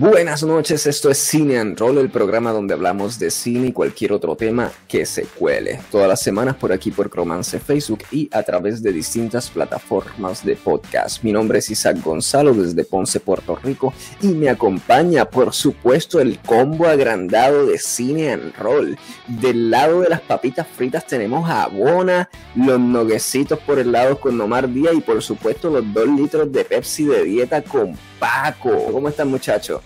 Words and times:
Buenas 0.00 0.44
noches, 0.44 0.86
esto 0.86 1.10
es 1.10 1.18
Cine 1.18 1.58
and 1.58 1.76
Roll, 1.76 1.98
el 1.98 2.08
programa 2.08 2.52
donde 2.52 2.72
hablamos 2.72 3.18
de 3.18 3.32
cine 3.32 3.66
y 3.66 3.72
cualquier 3.72 4.12
otro 4.12 4.36
tema 4.36 4.70
que 4.86 5.04
se 5.04 5.24
cuele. 5.24 5.80
Todas 5.90 6.06
las 6.06 6.22
semanas 6.22 6.54
por 6.54 6.72
aquí 6.72 6.92
por 6.92 7.10
Cromance 7.10 7.58
Facebook 7.58 8.04
y 8.12 8.30
a 8.32 8.44
través 8.44 8.80
de 8.80 8.92
distintas 8.92 9.50
plataformas 9.50 10.44
de 10.44 10.54
podcast. 10.54 11.24
Mi 11.24 11.32
nombre 11.32 11.58
es 11.58 11.70
Isaac 11.70 12.00
Gonzalo 12.00 12.54
desde 12.54 12.84
Ponce, 12.84 13.18
Puerto 13.18 13.56
Rico 13.56 13.92
y 14.22 14.28
me 14.28 14.48
acompaña, 14.48 15.24
por 15.24 15.52
supuesto, 15.52 16.20
el 16.20 16.38
combo 16.46 16.86
agrandado 16.86 17.66
de 17.66 17.76
Cine 17.78 18.30
and 18.34 18.54
Roll. 18.56 18.96
Del 19.26 19.68
lado 19.68 20.02
de 20.02 20.10
las 20.10 20.20
papitas 20.20 20.68
fritas 20.68 21.08
tenemos 21.08 21.50
a 21.50 21.66
Bona, 21.66 22.30
los 22.54 22.78
noguecitos 22.78 23.58
por 23.58 23.80
el 23.80 23.90
lado 23.90 24.20
con 24.20 24.40
Omar 24.40 24.72
Díaz 24.72 24.94
y 24.94 25.00
por 25.00 25.20
supuesto 25.24 25.70
los 25.70 25.92
dos 25.92 26.06
litros 26.06 26.52
de 26.52 26.64
Pepsi 26.64 27.06
de 27.06 27.24
dieta 27.24 27.62
con 27.62 27.96
Paco. 28.18 28.92
¿Cómo 28.92 29.08
están 29.08 29.28
muchachos? 29.28 29.80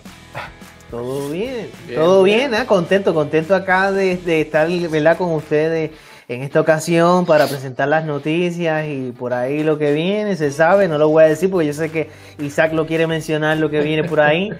Todo 0.89 1.29
bien, 1.29 1.69
todo 1.95 2.21
bien, 2.21 2.53
¿eh? 2.53 2.65
contento, 2.67 3.15
contento 3.15 3.55
acá 3.55 3.91
de, 3.91 4.19
estar 4.41 4.69
¿verdad? 4.69 5.17
con 5.17 5.33
ustedes 5.33 5.89
en 6.27 6.43
esta 6.43 6.61
ocasión 6.61 7.25
para 7.25 7.47
presentar 7.47 7.87
las 7.87 8.05
noticias 8.05 8.85
y 8.87 9.11
por 9.11 9.33
ahí 9.33 9.63
lo 9.63 9.79
que 9.79 9.91
viene, 9.91 10.35
se 10.35 10.51
sabe, 10.51 10.87
no 10.87 10.99
lo 10.99 11.09
voy 11.09 11.23
a 11.23 11.27
decir 11.27 11.49
porque 11.49 11.65
yo 11.65 11.73
sé 11.73 11.89
que 11.89 12.11
Isaac 12.37 12.73
lo 12.73 12.85
quiere 12.85 13.07
mencionar 13.07 13.57
lo 13.57 13.71
que 13.71 13.81
viene 13.81 14.03
por 14.03 14.21
ahí. 14.21 14.49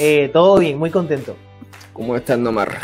Eh, 0.00 0.30
todo 0.32 0.60
bien, 0.60 0.78
muy 0.78 0.92
contento. 0.92 1.34
¿Cómo 1.92 2.14
estás, 2.14 2.38
Nomar? 2.38 2.78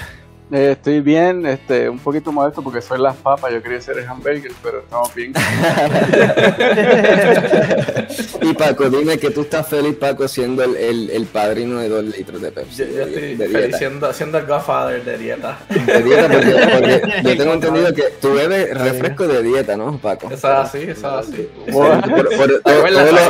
Eh, 0.53 0.73
estoy 0.73 1.01
bien, 1.01 1.47
este, 1.47 1.89
un 1.89 1.98
poquito 1.98 2.30
modesto 2.30 2.61
porque 2.61 2.83
soy 2.83 3.01
las 3.01 3.16
papas, 3.16 3.51
yo 3.51 3.62
quería 3.62 3.80
ser 3.80 3.97
el 3.98 4.07
hamburger, 4.07 4.52
pero 4.62 4.80
estamos 4.80 5.15
bien. 5.15 5.33
y 8.43 8.52
Paco, 8.52 8.91
dime 8.91 9.16
que 9.16 9.30
tú 9.30 9.41
estás 9.41 9.66
feliz, 9.66 9.97
Paco, 9.97 10.29
siendo 10.29 10.62
el, 10.62 11.09
el, 11.09 11.27
padrino 11.27 11.79
de 11.79 11.88
dos 11.88 12.05
litros 12.05 12.43
de 12.43 12.52
Pepsi. 12.52 12.77
Yo, 12.77 12.85
estoy 13.05 13.37
feliz 13.37 13.77
siendo, 13.79 14.12
siendo, 14.12 14.37
el 14.37 14.45
godfather 14.45 15.02
de 15.02 15.16
dieta. 15.16 15.59
De 15.71 16.02
dieta, 16.02 16.29
porque, 16.29 17.23
yo 17.24 17.37
tengo 17.38 17.52
entendido 17.55 17.95
que 17.95 18.02
tú 18.21 18.35
bebes 18.35 18.79
refresco 18.79 19.27
de 19.27 19.43
dieta, 19.43 19.79
¿no, 19.79 19.96
Paco? 19.96 20.27
Eso 20.27 20.37
es 20.37 20.45
así, 20.45 20.83
eso 20.83 21.21
es 21.21 21.29
así. 21.29 21.49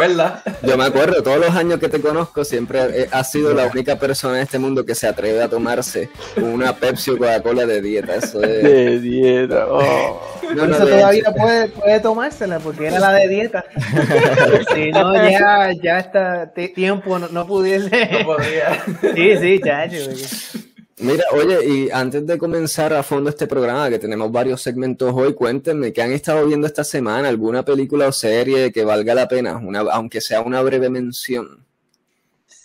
verdad, 0.00 0.42
Yo 0.62 0.77
me 0.77 0.84
acuerdo, 0.84 1.22
todos 1.22 1.38
los 1.38 1.55
años 1.55 1.78
que 1.78 1.88
te 1.88 2.00
conozco, 2.00 2.44
siempre 2.44 3.08
has 3.12 3.31
sido 3.31 3.55
la 3.55 3.66
única 3.66 4.00
persona 4.00 4.38
en 4.38 4.42
este 4.42 4.58
mundo 4.58 4.84
que 4.84 4.97
se 4.97 5.06
atreve 5.06 5.41
a 5.41 5.48
tomarse 5.48 6.10
una 6.36 6.75
Pepsi 6.75 7.03
Coca-Cola 7.06 7.66
de 7.66 7.80
dieta, 7.80 8.16
eso 8.16 8.42
es. 8.42 8.62
De 8.62 9.00
dieta, 9.00 9.66
oh. 9.69 10.20
No, 10.55 10.64
eso 10.64 10.86
todavía 10.86 11.33
puede, 11.36 11.69
puede, 11.69 12.00
tomársela 12.00 12.58
porque 12.58 12.86
era 12.86 13.00
la 13.00 13.12
de 13.12 13.28
dieta. 13.28 13.64
si 14.74 14.91
no, 14.91 15.14
ya, 15.14 15.72
ya 15.82 15.98
está 15.98 16.52
tiempo, 16.52 17.19
no, 17.19 17.28
no 17.28 17.47
pudiese. 17.47 18.08
No 18.12 18.27
podía. 18.27 18.84
sí, 19.14 19.36
sí, 19.38 19.60
chacho. 19.64 20.64
Mira, 20.98 21.25
oye, 21.32 21.66
y 21.66 21.91
antes 21.91 22.25
de 22.25 22.38
comenzar 22.38 22.92
a 22.92 23.02
fondo 23.02 23.28
este 23.28 23.48
programa, 23.48 23.91
que 23.91 23.98
tenemos 23.98 24.30
varios 24.30 24.62
segmentos 24.62 25.12
hoy, 25.14 25.34
cuéntenme 25.34 25.92
qué 25.92 26.02
han 26.02 26.12
estado 26.12 26.47
viendo 26.47 26.69
esta 26.69 26.84
semana, 26.84 27.28
alguna 27.28 27.64
película 27.64 28.06
o 28.06 28.12
serie 28.12 28.70
que 28.70 28.84
valga 28.84 29.14
la 29.14 29.27
pena, 29.27 29.56
una, 29.56 29.80
aunque 29.80 30.20
sea 30.20 30.41
una 30.41 30.62
breve 30.62 30.88
mención. 30.88 31.66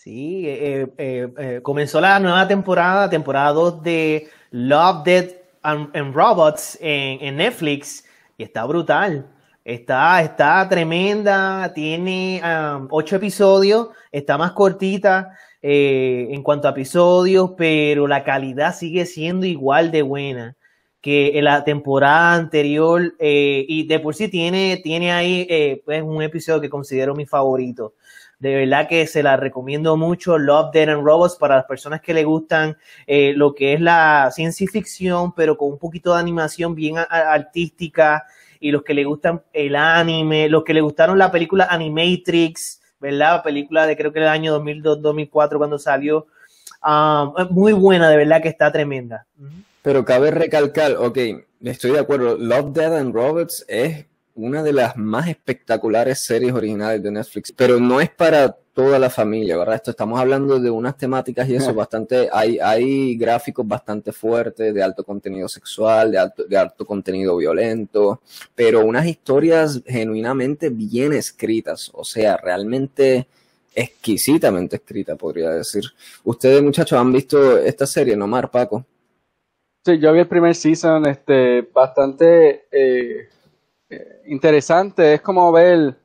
Sí, 0.10 0.44
eh, 0.48 0.88
eh, 0.98 1.28
eh, 1.38 1.60
comenzó 1.62 2.02
la 2.02 2.20
nueva 2.20 2.48
temporada, 2.48 3.08
temporada 3.08 3.54
2 3.54 3.84
de 3.84 4.28
Love, 4.50 5.04
Dead 5.04 5.28
and, 5.62 6.16
Robots 6.16 6.80
en, 6.82 7.38
Netflix 7.38 8.04
y 8.36 8.42
está 8.42 8.66
brutal. 8.66 9.28
Está, 9.64 10.24
está 10.24 10.68
tremenda, 10.68 11.72
tiene 11.76 12.42
um, 12.44 12.88
ocho 12.90 13.18
episodios, 13.18 13.90
está 14.12 14.36
más 14.36 14.54
cortita 14.54 15.38
en 15.62 16.42
cuanto 16.42 16.68
a 16.68 16.72
episodios, 16.72 17.52
pero 17.56 18.08
la 18.08 18.23
calidad 18.23 18.73
sigue 18.73 19.06
siendo 19.06 19.46
igual 19.46 19.92
de 19.92 20.02
buena 20.02 20.56
que 21.02 21.38
en 21.38 21.44
la 21.44 21.64
temporada 21.64 22.34
anterior 22.34 23.14
y 23.20 23.86
de 23.86 24.00
por 24.00 24.16
sí 24.16 24.28
tiene, 24.28 24.82
tiene 24.83 25.12
ahí 25.12 25.82
pues 25.86 26.02
un 26.02 26.23
episodio 26.23 26.62
que 26.62 26.70
considero 26.70 27.14
mi 27.14 27.28
favorito. 27.28 27.94
De 28.39 28.55
verdad 28.55 28.88
que 28.88 29.05
se 29.05 29.22
la 29.22 29.36
recomiendo 29.36 29.98
mucho, 29.98 30.38
Love, 30.38 30.72
Dead 30.72 30.89
and 30.89 31.04
Robots, 31.04 31.36
para 31.36 31.58
las 31.58 31.66
personas 31.66 32.00
que 32.00 32.14
le 32.14 32.23
gustan 32.23 32.77
eh, 33.05 33.33
lo 33.36 33.54
que 33.54 33.73
es 33.73 33.82
la 33.82 34.32
ciencia 34.33 34.66
ficción, 34.72 35.33
pero 35.36 35.58
con 35.58 35.73
un 35.73 35.77
poquito 35.77 36.14
de 36.14 36.22
animación 36.22 36.73
bien 36.73 36.95
artística, 36.98 38.26
y 38.60 38.72
los 38.72 38.83
que 38.83 38.94
le 38.94 39.04
gustan 39.04 39.42
el 39.54 39.76
anime, 39.76 40.50
los 40.50 40.64
que 40.64 40.73
le 40.73 40.82
gustaron 40.82 41.17
la 41.17 41.32
película 41.32 41.67
Animatrix, 41.70 42.82
¿verdad? 43.00 43.42
Película 43.44 43.88
de 43.88 43.95
creo 43.95 44.11
que 44.11 44.20
el 44.20 44.27
año 44.27 44.60
2002-2004 44.60 45.58
cuando 45.58 45.80
salió. 45.80 46.27
Um, 46.86 47.33
muy 47.50 47.73
buena, 47.73 48.10
de 48.10 48.17
verdad 48.17 48.42
que 48.42 48.50
está 48.50 48.71
tremenda. 48.71 49.26
Pero 49.82 50.04
cabe 50.06 50.32
recalcar, 50.32 50.95
ok, 50.98 51.17
estoy 51.61 51.92
de 51.92 52.00
acuerdo, 52.00 52.38
Love, 52.38 52.73
Dead 52.73 52.98
and 52.98 53.14
Robots 53.14 53.66
es 53.67 54.06
una 54.39 54.64
de 54.64 54.73
las 54.73 54.95
más 54.95 55.27
espectaculares 55.27 56.20
series 56.20 56.54
originales 56.54 57.04
de 57.04 57.11
Netflix, 57.11 57.52
pero 57.52 57.80
no 57.80 58.00
es 58.00 58.10
para 58.10 58.55
toda 58.73 58.98
la 58.98 59.10
familia, 59.10 59.58
¿verdad? 59.58 59.76
Esto 59.76 59.92
estamos 59.92 60.20
hablando 60.20 60.60
de 60.60 60.70
unas 60.70 60.98
temáticas 60.98 61.50
y 61.50 61.55
eso 61.55 61.73
bastante, 61.76 62.30
hay, 62.32 62.58
hay 62.60 63.17
gráficos 63.17 63.67
bastante 63.67 64.14
fuertes 64.14 64.73
de 64.73 64.82
alto 64.82 65.04
contenido 65.04 65.50
sexual, 65.50 66.11
de 66.11 66.17
alto, 66.17 66.44
de 66.45 66.58
alto 66.58 66.86
contenido 66.86 67.36
violento, 67.36 68.22
pero 68.55 68.86
unas 68.86 69.05
historias 69.05 69.82
genuinamente 69.86 70.70
bien 70.70 71.11
escritas, 71.14 71.92
o 71.94 72.06
sea, 72.06 72.38
realmente 72.38 73.27
exquisitamente 73.76 74.77
escrita, 74.77 75.16
podría 75.16 75.52
decir. 75.52 75.83
Ustedes, 76.23 76.64
muchachos, 76.64 76.98
han 76.98 77.11
visto 77.11 77.58
esta 77.58 77.86
serie, 77.86 78.16
¿no, 78.16 78.27
Mar, 78.27 78.50
Paco? 78.50 78.86
Sí, 79.86 80.00
yo 80.00 80.11
vi 80.11 80.20
el 80.20 80.27
primer 80.27 80.56
season, 80.56 81.06
este, 81.06 81.61
bastante 81.73 82.66
eh, 82.71 83.30
interesante. 84.26 85.14
Es 85.14 85.22
como 85.22 85.52
ver 85.52 85.95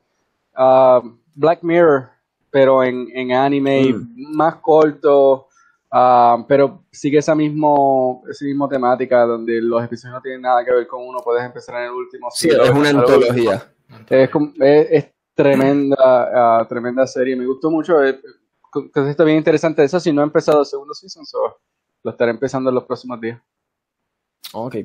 uh, 0.57 1.17
Black 1.33 1.63
Mirror, 1.63 2.09
pero 2.49 2.83
en, 2.83 3.07
en 3.13 3.31
anime, 3.33 3.93
mm. 3.93 4.35
más 4.35 4.55
corto, 4.55 5.47
uh, 5.91 6.45
pero 6.47 6.83
sigue 6.91 7.19
esa 7.19 7.35
mismo, 7.35 8.23
esa 8.29 8.45
misma 8.45 8.67
temática 8.67 9.25
donde 9.25 9.61
los 9.61 9.83
episodios 9.83 10.15
no 10.15 10.21
tienen 10.21 10.41
nada 10.41 10.63
que 10.63 10.71
ver 10.71 10.87
con 10.87 11.07
uno. 11.07 11.19
Puedes 11.23 11.43
empezar 11.43 11.75
en 11.81 11.87
el 11.87 11.91
último. 11.91 12.29
Sí, 12.31 12.49
es 12.49 12.69
una 12.69 12.89
antología. 12.89 13.71
Es, 14.09 14.29
es, 14.89 15.05
tremenda, 15.35 16.61
uh, 16.61 16.65
tremenda 16.65 17.05
serie. 17.05 17.35
Me 17.35 17.45
gustó 17.45 17.69
mucho. 17.69 18.03
Eh, 18.03 18.19
está 18.95 19.23
bien 19.23 19.37
interesante 19.37 19.83
eso. 19.83 19.99
Si 19.99 20.11
no 20.11 20.21
he 20.21 20.23
empezado 20.23 20.61
el 20.61 20.65
segundo 20.65 20.93
season, 20.93 21.23
lo 22.03 22.11
estaré 22.11 22.31
empezando 22.31 22.69
en 22.69 22.75
los 22.75 22.85
próximos 22.85 23.19
días. 23.19 23.41
Ok, 24.53 24.75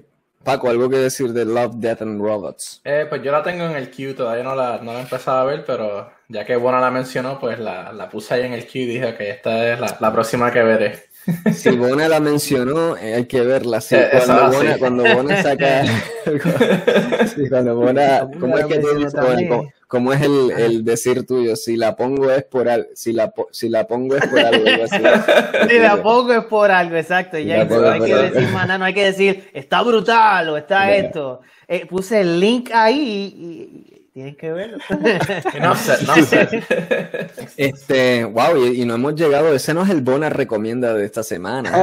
Paco, 0.42 0.70
¿algo 0.70 0.88
que 0.88 0.96
decir 0.96 1.32
de 1.32 1.44
Love, 1.44 1.74
Death 1.76 2.02
and 2.02 2.20
Robots? 2.20 2.80
Eh, 2.84 3.06
pues 3.08 3.22
yo 3.22 3.30
la 3.30 3.42
tengo 3.42 3.64
en 3.64 3.76
el 3.76 3.90
queue, 3.90 4.14
todavía 4.14 4.42
no 4.42 4.54
la, 4.54 4.78
no 4.78 4.92
la 4.92 5.00
he 5.00 5.02
empezado 5.02 5.38
a 5.38 5.44
ver, 5.44 5.64
pero 5.66 6.10
ya 6.28 6.46
que 6.46 6.56
Bona 6.56 6.80
la 6.80 6.90
mencionó, 6.90 7.38
pues 7.38 7.58
la, 7.58 7.92
la 7.92 8.08
puse 8.08 8.34
ahí 8.34 8.42
en 8.46 8.54
el 8.54 8.66
queue 8.66 8.84
y 8.84 8.86
dije 8.86 9.14
que 9.16 9.30
esta 9.30 9.72
es 9.72 9.78
la, 9.78 9.96
la 10.00 10.12
próxima 10.12 10.50
que 10.50 10.62
veré. 10.62 11.09
Si 11.52 11.70
Bona 11.76 12.08
la 12.08 12.20
mencionó, 12.20 12.96
eh, 12.96 13.14
hay 13.14 13.26
que 13.26 13.42
verla. 13.42 13.80
Sí, 13.80 13.94
eh, 13.94 14.08
cuando, 14.26 14.56
Bona, 14.56 14.78
cuando 14.78 15.02
Bona 15.02 15.42
saca. 15.42 15.84
sí, 17.26 17.48
cuando 17.48 17.76
Bona. 17.76 18.28
¿Cómo 18.38 18.58
es 18.58 18.66
que 18.66 18.78
te 18.78 19.70
¿Cómo 19.86 20.12
es 20.12 20.22
el, 20.22 20.52
el, 20.56 20.84
decir 20.84 21.26
tuyo? 21.26 21.56
Si 21.56 21.76
la 21.76 21.96
pongo 21.96 22.30
es 22.30 22.44
por 22.44 22.68
algo. 22.68 22.88
Si 22.94 23.12
la, 23.12 23.34
si 23.50 23.68
la 23.68 23.88
pongo 23.88 24.14
es 24.16 24.24
por 24.28 24.38
algo. 24.38 24.64
si 25.68 25.78
la 25.78 26.00
pongo 26.00 26.32
es 26.32 26.44
por 26.44 26.70
algo, 26.70 26.96
exacto. 26.96 27.38
Ya 27.38 27.64
no 27.64 27.90
hay 27.90 28.00
que 28.00 28.14
decir, 28.14 28.48
maná, 28.50 28.78
no 28.78 28.84
hay 28.84 28.94
que 28.94 29.06
decir, 29.06 29.50
está 29.52 29.82
brutal 29.82 30.48
o 30.50 30.56
está 30.56 30.94
esto. 30.94 31.40
Eh, 31.66 31.86
puse 31.86 32.20
el 32.20 32.38
link 32.38 32.70
ahí 32.72 33.34
y, 33.36 33.99
Tienes 34.20 34.36
que 34.36 34.52
verlo. 34.52 34.76
no 35.62 35.74
sé, 35.74 35.92
no 36.06 36.14
sé. 36.26 36.62
Este, 37.56 38.22
wow, 38.24 38.66
y, 38.66 38.84
no 38.84 38.96
hemos 38.96 39.14
llegado, 39.14 39.54
ese 39.54 39.72
no 39.72 39.82
es 39.82 39.88
el 39.88 40.02
Bona 40.02 40.28
recomienda 40.28 40.92
de 40.92 41.06
esta 41.06 41.22
semana. 41.22 41.80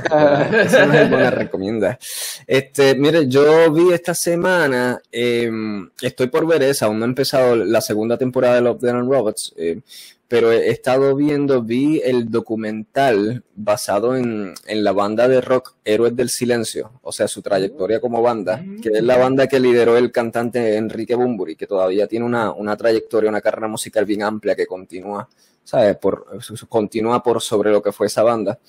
ese 0.54 0.86
no 0.86 0.94
es 0.94 1.02
el 1.02 1.10
Bona 1.10 1.32
recomienda. 1.32 1.98
Este, 2.46 2.94
mire, 2.94 3.28
yo 3.28 3.74
vi 3.74 3.92
esta 3.92 4.14
semana, 4.14 5.02
em, 5.12 5.90
estoy 6.00 6.28
por 6.28 6.46
ver 6.46 6.62
esa, 6.62 6.86
aún 6.86 7.00
no 7.00 7.06
he 7.06 7.08
empezado 7.08 7.56
la 7.56 7.82
segunda 7.82 8.20
temporada 8.20 8.54
de 8.54 8.62
Love, 8.62 8.82
Dead 8.82 8.96
and 8.96 9.12
Robots. 9.12 9.56
Eh, 9.58 9.80
pero 10.28 10.52
he 10.52 10.70
estado 10.70 11.16
viendo, 11.16 11.62
vi 11.62 12.02
el 12.04 12.30
documental 12.30 13.44
basado 13.56 14.18
en, 14.18 14.54
la 14.68 14.92
banda 14.92 15.28
de 15.28 15.40
rock 15.40 15.76
Héroes 15.86 16.16
del 16.16 16.30
Silencio, 16.30 17.00
o 17.02 17.12
sea, 17.14 17.28
su 17.28 17.42
trayectoria 17.42 18.02
como 18.02 18.22
banda, 18.22 18.64
que 18.82 18.90
es 18.90 19.04
la 19.04 19.18
banda 19.18 19.48
que 19.48 19.60
lideró 19.60 19.96
el 19.98 20.12
cantante 20.12 20.76
Enrique 20.76 21.16
Bumburi, 21.16 21.56
que 21.56 21.66
todavía 21.66 22.08
tiene 22.08 22.26
una, 22.26 22.78
trayectoria, 22.78 23.30
una 23.30 23.42
carrera 23.42 23.70
musical 23.70 24.06
bien 24.06 24.24
amplia 24.24 24.56
que 24.56 24.68
continúa, 24.68 25.30
¿sabes? 25.64 25.96
Por, 25.96 26.26
continúa 26.68 27.24
por 27.24 27.42
sobre 27.42 27.72
lo 27.72 27.82
que 27.82 27.94
fue 27.94 28.08
esa 28.08 28.24
banda. 28.24 28.60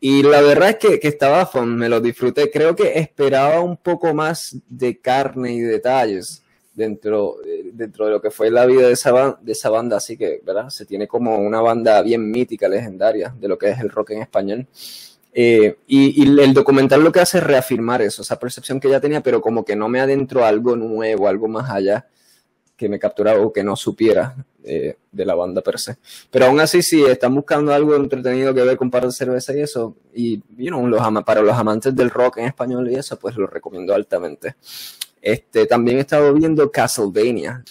Y 0.00 0.22
la 0.22 0.40
verdad 0.40 0.70
es 0.70 0.76
que, 0.76 0.98
que 0.98 1.08
estaba, 1.08 1.48
me 1.64 1.88
lo 1.88 2.00
disfruté, 2.00 2.50
creo 2.50 2.74
que 2.74 2.98
esperaba 2.98 3.60
un 3.60 3.76
poco 3.76 4.12
más 4.12 4.56
de 4.68 4.98
carne 4.98 5.52
y 5.52 5.60
detalles 5.60 6.42
dentro, 6.80 7.36
eh, 7.44 7.70
dentro 7.72 8.06
de 8.06 8.12
lo 8.12 8.20
que 8.22 8.30
fue 8.30 8.50
la 8.50 8.64
vida 8.64 8.86
de 8.86 8.92
esa, 8.94 9.38
de 9.40 9.52
esa 9.52 9.68
banda, 9.68 9.98
así 9.98 10.16
que, 10.16 10.40
¿verdad? 10.44 10.70
Se 10.70 10.86
tiene 10.86 11.06
como 11.06 11.36
una 11.36 11.60
banda 11.60 12.00
bien 12.02 12.30
mítica, 12.30 12.68
legendaria, 12.68 13.34
de 13.38 13.48
lo 13.48 13.58
que 13.58 13.68
es 13.68 13.78
el 13.80 13.90
rock 13.90 14.10
en 14.12 14.22
español. 14.22 14.66
Eh, 15.32 15.76
y, 15.86 16.24
y, 16.24 16.40
el 16.40 16.54
documental 16.54 17.04
lo 17.04 17.12
que 17.12 17.20
hace 17.20 17.38
es 17.38 17.44
reafirmar 17.44 18.02
eso, 18.02 18.22
esa 18.22 18.38
percepción 18.38 18.80
que 18.80 18.88
ya 18.88 19.00
tenía, 19.00 19.22
pero 19.22 19.40
como 19.40 19.64
que 19.64 19.76
no 19.76 19.88
me 19.88 20.00
adentro 20.00 20.42
a 20.42 20.48
algo 20.48 20.74
nuevo, 20.74 21.28
algo 21.28 21.46
más 21.46 21.70
allá 21.70 22.08
que 22.80 22.88
me 22.88 22.98
capturara 22.98 23.38
o 23.38 23.52
que 23.52 23.62
no 23.62 23.76
supiera 23.76 24.34
eh, 24.64 24.96
de 25.12 25.24
la 25.26 25.34
banda 25.34 25.60
per 25.60 25.78
se. 25.78 25.98
Pero 26.30 26.46
aún 26.46 26.60
así, 26.60 26.82
si 26.82 27.04
están 27.04 27.34
buscando 27.34 27.74
algo 27.74 27.94
entretenido 27.94 28.54
que 28.54 28.62
ver 28.62 28.78
con 28.78 28.90
par 28.90 29.04
de 29.04 29.12
cerveza 29.12 29.54
y 29.54 29.60
eso, 29.60 29.96
y 30.14 30.42
you 30.56 30.68
know, 30.68 30.86
los 30.86 31.02
para 31.24 31.42
los 31.42 31.54
amantes 31.54 31.94
del 31.94 32.08
rock 32.08 32.38
en 32.38 32.46
español 32.46 32.90
y 32.90 32.94
eso, 32.94 33.18
pues 33.18 33.36
lo 33.36 33.46
recomiendo 33.46 33.94
altamente. 33.94 34.56
Este, 35.20 35.66
también 35.66 35.98
he 35.98 36.00
estado 36.00 36.32
viendo 36.32 36.70
Castlevania. 36.70 37.64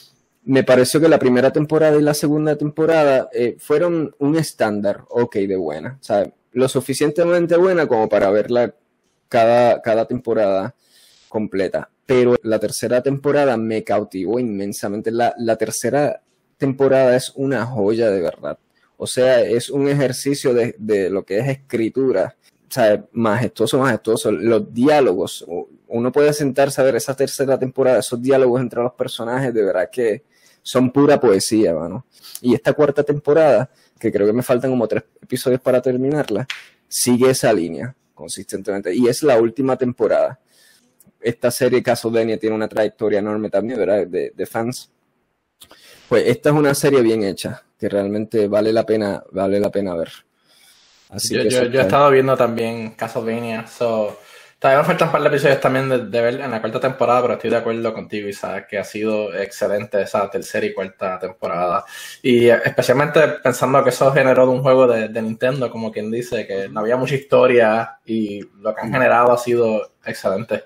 Me 0.44 0.64
pareció 0.64 1.00
que 1.00 1.10
la 1.10 1.20
primera 1.20 1.52
temporada 1.52 1.98
y 1.98 2.02
la 2.02 2.14
segunda 2.14 2.56
temporada 2.56 3.30
eh, 3.34 3.56
fueron 3.60 4.16
un 4.20 4.36
estándar, 4.38 5.04
ok, 5.10 5.36
de 5.36 5.56
buena. 5.56 5.98
O 6.00 6.04
sea, 6.04 6.32
lo 6.54 6.68
suficientemente 6.68 7.56
buena 7.58 7.88
como 7.88 8.10
para 8.10 8.32
verla 8.32 8.74
cada, 9.28 9.82
cada 9.82 10.06
temporada 10.06 10.76
completa. 11.28 11.90
Pero 12.06 12.36
la 12.42 12.60
tercera 12.60 13.04
temporada 13.04 13.56
me 13.58 13.84
cautivó 13.84 14.40
inmensamente. 14.40 15.12
La, 15.12 15.34
la 15.38 15.56
tercera 15.56 16.22
temporada 16.58 17.16
es 17.16 17.32
una 17.36 17.66
joya 17.66 18.10
de 18.10 18.22
verdad. 18.22 18.58
O 18.98 19.08
sea, 19.08 19.42
es 19.42 19.70
un 19.70 19.88
ejercicio 19.88 20.54
de, 20.54 20.76
de 20.78 21.10
lo 21.10 21.24
que 21.24 21.40
es 21.40 21.48
escritura. 21.48 22.36
Sea, 22.70 23.04
majestuoso, 23.14 23.80
majestuoso. 23.80 24.32
Los 24.32 24.74
diálogos, 24.74 25.46
uno 25.88 26.12
puede 26.12 26.34
sentarse 26.34 26.80
a 26.82 26.84
ver 26.84 26.96
esa 26.96 27.16
tercera 27.16 27.58
temporada, 27.58 28.00
esos 28.00 28.22
diálogos 28.22 28.62
entre 28.62 28.82
los 28.82 28.94
personajes, 28.94 29.54
de 29.54 29.64
verdad 29.64 29.90
que 29.92 30.24
son 30.62 30.92
pura 30.92 31.20
poesía, 31.20 31.74
mano. 31.74 32.06
Y 32.42 32.54
esta 32.54 32.74
cuarta 32.74 33.04
temporada, 33.04 33.72
que 34.00 34.12
creo 34.12 34.28
que 34.28 34.34
me 34.34 34.44
faltan 34.44 34.70
como 34.70 34.88
tres 34.88 35.04
episodios 35.22 35.62
para 35.62 35.82
terminarla, 35.82 36.48
sigue 36.88 37.30
esa 37.32 37.52
línea 37.54 37.96
consistentemente. 38.14 38.94
Y 38.94 39.08
es 39.08 39.24
la 39.24 39.40
última 39.40 39.78
temporada. 39.78 40.40
Esta 41.22 41.52
serie 41.52 41.82
Castlevania 41.82 42.38
tiene 42.38 42.56
una 42.56 42.68
trayectoria 42.68 43.20
enorme 43.20 43.50
también, 43.50 43.80
¿verdad? 43.80 44.08
De, 44.08 44.32
de, 44.36 44.46
fans. 44.46 44.92
Pues 46.08 46.28
esta 46.28 46.50
es 46.50 46.56
una 46.56 46.74
serie 46.74 47.02
bien 47.02 47.24
hecha, 47.24 47.64
que 47.78 47.90
realmente 47.90 48.48
vale 48.48 48.72
la 48.74 48.86
pena, 48.86 49.24
vale 49.32 49.60
la 49.60 49.72
pena 49.72 49.96
ver. 49.96 50.10
Así 51.10 51.36
yo, 51.36 51.44
que 51.44 51.50
yo, 51.50 51.64
yo 51.66 51.80
he 51.80 51.84
estado 51.84 52.10
viendo 52.12 52.38
también 52.38 52.92
Castlevania, 52.92 53.68
so 53.68 54.18
Todavía 54.60 54.82
me 54.82 54.88
faltan 54.88 55.08
un 55.08 55.12
par 55.14 55.22
de 55.22 55.28
episodios 55.30 55.62
también 55.62 55.88
de, 55.88 56.06
de, 56.08 56.22
ver 56.22 56.42
en 56.42 56.52
la 56.52 56.60
cuarta 56.60 56.82
temporada, 56.82 57.22
pero 57.22 57.34
estoy 57.36 57.50
de 57.50 57.56
acuerdo 57.56 57.94
contigo 57.94 58.30
sabes 58.34 58.66
que 58.68 58.78
ha 58.78 58.84
sido 58.84 59.34
excelente 59.34 60.02
esa 60.02 60.30
tercera 60.30 60.66
y 60.66 60.74
cuarta 60.74 61.18
temporada. 61.18 61.86
Y 62.22 62.50
especialmente 62.50 63.22
pensando 63.42 63.82
que 63.82 63.92
eso 63.92 64.12
generó 64.12 64.46
de 64.46 64.52
un 64.52 64.62
juego 64.62 64.86
de, 64.86 65.08
de, 65.08 65.22
Nintendo, 65.22 65.72
como 65.72 65.94
quien 65.94 66.12
dice, 66.12 66.46
que 66.46 66.68
no 66.68 66.82
había 66.82 66.98
mucha 66.98 67.16
historia 67.16 68.00
y 68.06 68.42
lo 68.60 68.76
que 68.76 68.82
han 68.82 68.92
generado 68.92 69.32
ha 69.32 69.38
sido 69.38 69.94
excelente. 70.06 70.66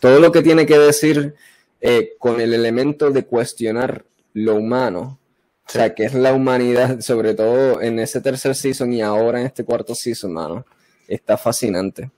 Todo 0.00 0.18
lo 0.18 0.32
que 0.32 0.42
tiene 0.42 0.66
que 0.66 0.78
decir 0.78 1.36
eh, 1.80 2.14
con 2.18 2.40
el 2.40 2.52
elemento 2.52 3.12
de 3.12 3.24
cuestionar 3.24 4.04
lo 4.32 4.56
humano, 4.56 5.20
o 5.68 5.72
sea, 5.72 5.94
que 5.94 6.04
es 6.04 6.14
la 6.14 6.32
humanidad, 6.32 7.00
sobre 7.00 7.34
todo 7.34 7.82
en 7.82 7.98
ese 7.98 8.20
tercer 8.20 8.54
season 8.54 8.92
y 8.92 9.02
ahora 9.02 9.40
en 9.40 9.46
este 9.46 9.64
cuarto 9.64 9.94
season, 9.94 10.32
mano, 10.32 10.64
está 11.06 11.36
fascinante 11.36 12.10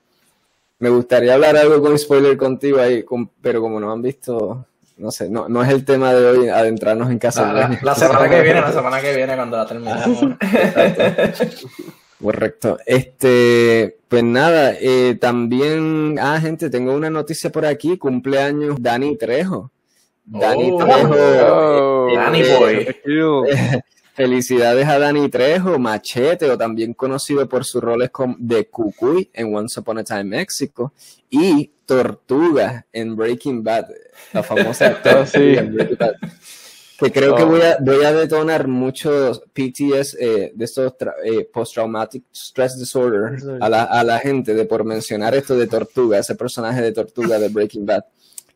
me 0.80 0.88
gustaría 0.88 1.34
hablar 1.34 1.56
algo 1.56 1.80
con 1.80 1.96
spoiler 1.98 2.36
contigo 2.36 2.80
ahí, 2.80 3.02
con, 3.04 3.28
pero 3.40 3.60
como 3.60 3.78
no 3.78 3.92
han 3.92 4.00
visto, 4.02 4.66
no 4.96 5.10
sé, 5.10 5.28
no, 5.28 5.48
no 5.48 5.62
es 5.62 5.68
el 5.68 5.84
tema 5.84 6.12
de 6.14 6.26
hoy 6.26 6.48
adentrarnos 6.48 7.10
en 7.10 7.18
casa. 7.18 7.52
La, 7.52 7.68
la, 7.68 7.78
la 7.82 7.94
semana 7.96 8.28
que 8.28 8.40
viene, 8.40 8.60
la 8.62 8.72
semana 8.72 9.00
que 9.00 9.14
viene 9.14 9.36
cuando 9.36 9.58
la 9.58 9.66
terminemos. 9.66 10.18
Correcto. 12.22 12.78
Este, 12.84 13.98
pues 14.08 14.24
nada, 14.24 14.72
eh, 14.78 15.16
también, 15.20 16.18
ah, 16.18 16.38
gente, 16.40 16.70
tengo 16.70 16.94
una 16.94 17.10
noticia 17.10 17.52
por 17.52 17.66
aquí, 17.66 17.98
cumpleaños 17.98 18.76
Dani 18.80 19.16
Trejo. 19.16 19.70
Dani 20.24 20.70
Oh. 20.72 20.78
Trejo. 20.78 21.14
Oh, 21.14 21.89
Danny 22.14 22.42
Boy. 22.42 22.96
Felicidades 24.14 24.86
a 24.86 24.98
Dani 24.98 25.28
Trejo, 25.30 25.78
Machete, 25.78 26.50
o 26.50 26.58
también 26.58 26.92
conocido 26.94 27.48
por 27.48 27.64
sus 27.64 27.80
roles 27.82 28.10
como 28.10 28.36
de 28.38 28.66
Cucuy 28.66 29.30
en 29.32 29.54
Once 29.54 29.80
Upon 29.80 29.98
a 29.98 30.04
Time 30.04 30.24
México 30.24 30.92
y 31.30 31.70
Tortuga 31.86 32.86
en 32.92 33.16
Breaking 33.16 33.62
Bad, 33.64 33.86
la 34.32 34.42
famosa 34.42 34.94
Tortuga 35.02 35.26
sí. 35.26 35.54
en 35.56 35.74
Breaking 35.74 35.96
Bad. 35.98 36.14
Que 36.98 37.10
creo 37.10 37.34
que 37.34 37.44
Oh. 37.44 37.46
voy 37.46 37.62
a, 37.62 37.78
voy 37.80 38.04
a 38.04 38.12
detonar 38.12 38.68
muchos 38.68 39.40
PTS 39.54 40.18
eh, 40.20 40.52
de 40.54 40.64
estos 40.66 40.92
eh, 41.24 41.48
Post-Traumatic 41.50 42.24
Stress 42.30 42.78
Disorder 42.78 43.38
a 43.58 43.68
la, 43.70 43.84
a 43.84 44.04
la 44.04 44.18
gente 44.18 44.52
de 44.52 44.66
por 44.66 44.84
mencionar 44.84 45.34
esto 45.34 45.56
de 45.56 45.66
Tortuga, 45.66 46.18
ese 46.18 46.34
personaje 46.34 46.82
de 46.82 46.92
Tortuga 46.92 47.38
de 47.38 47.48
Breaking 47.48 47.86
Bad. 47.86 48.04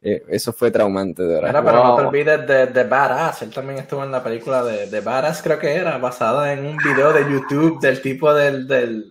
Eh, 0.06 0.22
eso 0.28 0.52
fue 0.52 0.70
traumante, 0.70 1.22
de 1.22 1.34
verdad. 1.40 1.48
Mira, 1.48 1.64
pero 1.64 1.82
no 1.84 1.96
te 1.96 2.02
olvides 2.02 2.46
de, 2.46 2.66
de 2.66 2.84
Badass. 2.84 3.40
Él 3.42 3.50
también 3.50 3.78
estuvo 3.78 4.04
en 4.04 4.12
la 4.12 4.22
película 4.22 4.62
de, 4.62 4.86
de 4.88 5.00
Badass, 5.00 5.40
creo 5.42 5.58
que 5.58 5.74
era, 5.74 5.96
basada 5.96 6.52
en 6.52 6.66
un 6.66 6.76
video 6.76 7.12
de 7.12 7.22
YouTube 7.22 7.80
del 7.80 8.02
tipo 8.02 8.32
del. 8.34 8.66
del 8.68 9.10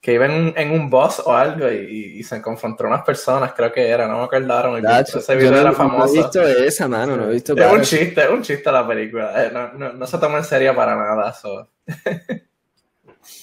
que 0.00 0.12
iba 0.12 0.26
en 0.26 0.30
un, 0.32 0.54
en 0.56 0.70
un 0.70 0.88
bus 0.88 1.20
o 1.24 1.34
algo 1.34 1.68
y, 1.68 2.18
y 2.18 2.22
se 2.22 2.40
confrontó 2.40 2.84
a 2.84 2.86
unas 2.86 3.02
personas, 3.02 3.52
creo 3.54 3.72
que 3.72 3.88
era, 3.88 4.06
no 4.06 4.18
me 4.18 4.24
acordaron. 4.26 4.78
ese 4.86 5.20
yo 5.32 5.36
video 5.36 5.50
no, 5.50 5.56
era 5.56 5.64
no 5.64 5.72
he 5.72 5.74
famoso. 5.74 6.12
visto 6.14 6.42
esa, 6.46 6.86
mano, 6.86 7.16
no 7.16 7.28
he 7.28 7.32
visto 7.32 7.56
Es 7.56 7.72
un 7.72 7.80
chiste, 7.82 8.22
es 8.22 8.30
un 8.30 8.42
chiste 8.42 8.70
la 8.70 8.86
película. 8.86 9.44
eh, 9.44 9.50
No, 9.52 9.72
no, 9.72 9.92
no 9.94 10.06
se 10.06 10.18
toma 10.18 10.38
en 10.38 10.44
serio 10.44 10.76
para 10.76 10.94
nada. 10.94 11.32
so. 11.32 11.68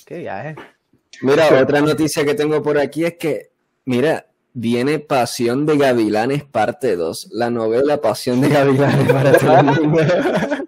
Qué 0.05 0.19
viaje. 0.19 0.55
Mira, 1.21 1.49
otra 1.61 1.81
noticia 1.81 2.23
que 2.23 2.33
tengo 2.33 2.63
por 2.63 2.77
aquí 2.77 3.03
es 3.03 3.15
que, 3.17 3.51
mira, 3.83 4.25
viene 4.53 4.99
Pasión 4.99 5.65
de 5.65 5.77
Gavilanes 5.77 6.43
parte 6.43 6.95
2, 6.95 7.29
la 7.31 7.49
novela 7.49 8.01
Pasión 8.01 8.41
de 8.41 8.49
Gavilanes 8.49 9.11
para. 9.11 9.33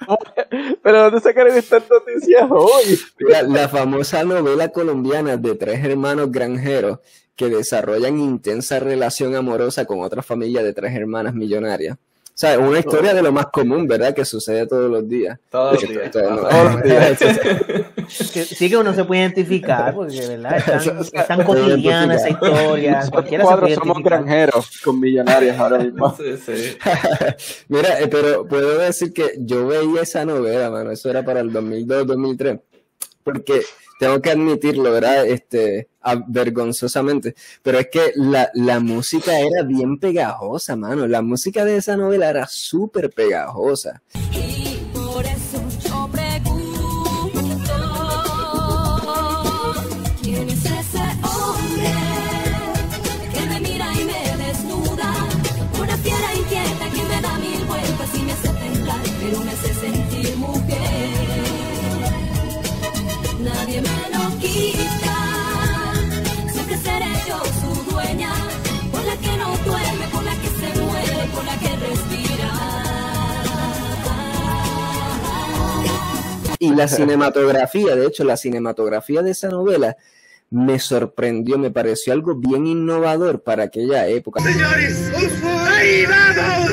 Pero 0.84 1.04
¿dónde 1.04 1.20
sacaron 1.20 1.56
estas 1.58 1.84
noticias 1.90 2.48
hoy? 2.50 3.00
Mira, 3.20 3.44
la 3.44 3.68
famosa 3.68 4.24
novela 4.24 4.70
colombiana 4.70 5.38
de 5.38 5.56
tres 5.56 5.84
hermanos 5.84 6.32
granjeros 6.32 7.00
que 7.36 7.50
desarrollan 7.50 8.20
intensa 8.20 8.80
relación 8.80 9.36
amorosa 9.36 9.86
con 9.86 10.02
otra 10.02 10.22
familia 10.22 10.64
de 10.64 10.74
tres 10.74 10.94
hermanas 10.94 11.34
millonarias. 11.34 11.98
O 12.36 12.38
sea, 12.38 12.60
una 12.60 12.80
historia 12.80 13.14
de 13.14 13.22
lo 13.24 13.32
más 13.32 13.46
común, 13.46 13.88
¿verdad? 13.88 14.14
Que 14.14 14.26
sucede 14.26 14.68
todos 14.68 14.92
los 14.92 15.08
días. 15.08 15.40
Todos 15.50 15.82
los 15.82 15.90
días. 15.90 16.12
Todo- 16.12 16.48
Todos 16.50 16.74
los 16.74 16.84
días. 16.84 17.18
Que, 18.34 18.44
sí 18.46 18.70
que 18.70 18.78
uno 18.78 18.94
se 18.94 19.04
puede 19.04 19.22
identificar, 19.22 19.92
porque 19.96 20.28
¿verdad? 20.28 20.58
es 20.58 20.66
tan, 20.66 21.00
es 21.00 21.28
tan 21.28 21.44
cotidiana 21.44 22.14
esa 22.16 22.30
identificar. 22.30 22.54
historia. 22.62 22.92
Nosotros 22.92 23.12
Cualquiera 23.12 23.44
se 23.44 23.48
cuatro 23.48 23.62
puede 23.66 23.76
somos 23.76 24.04
granjeros 24.04 24.82
con 24.84 25.00
millonarios 25.00 25.58
ahora 25.58 25.80
mismo. 25.80 26.16
Sí, 26.16 26.38
sí. 26.46 26.78
Mira, 27.70 28.00
eh, 28.02 28.08
pero 28.08 28.46
puedo 28.48 28.78
decir 28.78 29.12
que 29.12 29.32
yo 29.40 29.66
veía 29.66 30.02
esa 30.04 30.24
novela, 30.26 30.70
mano, 30.70 30.92
eso 30.92 31.10
era 31.10 31.24
para 31.26 31.40
el 31.40 31.52
2002, 31.52 32.06
2003, 32.06 32.60
porque 33.24 33.62
tengo 34.00 34.22
que 34.22 34.32
admitirlo, 34.32 34.92
¿verdad? 34.92 35.26
Este, 35.26 35.90
vergonzosamente, 36.28 37.36
pero 37.64 37.80
es 37.80 37.88
que 37.92 38.12
la, 38.16 38.50
la 38.54 38.80
música 38.80 39.40
era 39.40 39.64
bien 39.64 39.98
pegajosa, 39.98 40.76
mano, 40.76 41.08
la 41.08 41.22
música 41.22 41.66
de 41.66 41.78
esa 41.78 41.98
novela 41.98 42.30
era 42.30 42.48
súper 42.48 43.10
pegajosa. 43.10 44.02
La 76.76 76.88
cinematografía, 76.90 77.96
de 77.96 78.08
hecho, 78.08 78.24
la 78.24 78.38
cinematografía 78.38 79.22
de 79.22 79.32
esa 79.32 79.50
novela 79.50 79.98
me 80.50 80.80
sorprendió, 80.80 81.58
me 81.58 81.72
pareció 81.72 82.14
algo 82.14 82.36
bien 82.36 82.68
innovador 82.68 83.42
para 83.42 83.64
aquella 83.64 84.08
época. 84.08 84.42
Señores, 84.42 85.12
ahí 85.68 86.06
vamos. 86.06 86.72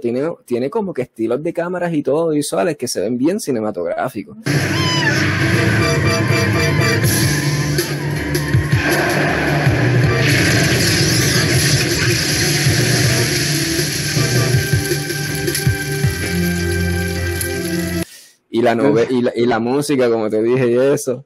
Tiene, 0.00 0.30
tiene 0.44 0.70
como 0.70 0.92
que 0.92 1.02
estilos 1.02 1.42
de 1.42 1.52
cámaras 1.52 1.92
y 1.94 2.02
todo 2.02 2.28
visuales 2.28 2.76
que 2.76 2.86
se 2.86 3.00
ven 3.00 3.16
bien 3.16 3.40
cinematográficos. 3.40 4.36
Y 18.72 18.76
la, 18.76 19.04
y, 19.10 19.22
la, 19.22 19.32
y 19.34 19.46
la 19.46 19.58
música, 19.58 20.10
como 20.10 20.30
te 20.30 20.42
dije, 20.42 20.70
y 20.70 20.78
eso. 20.78 21.24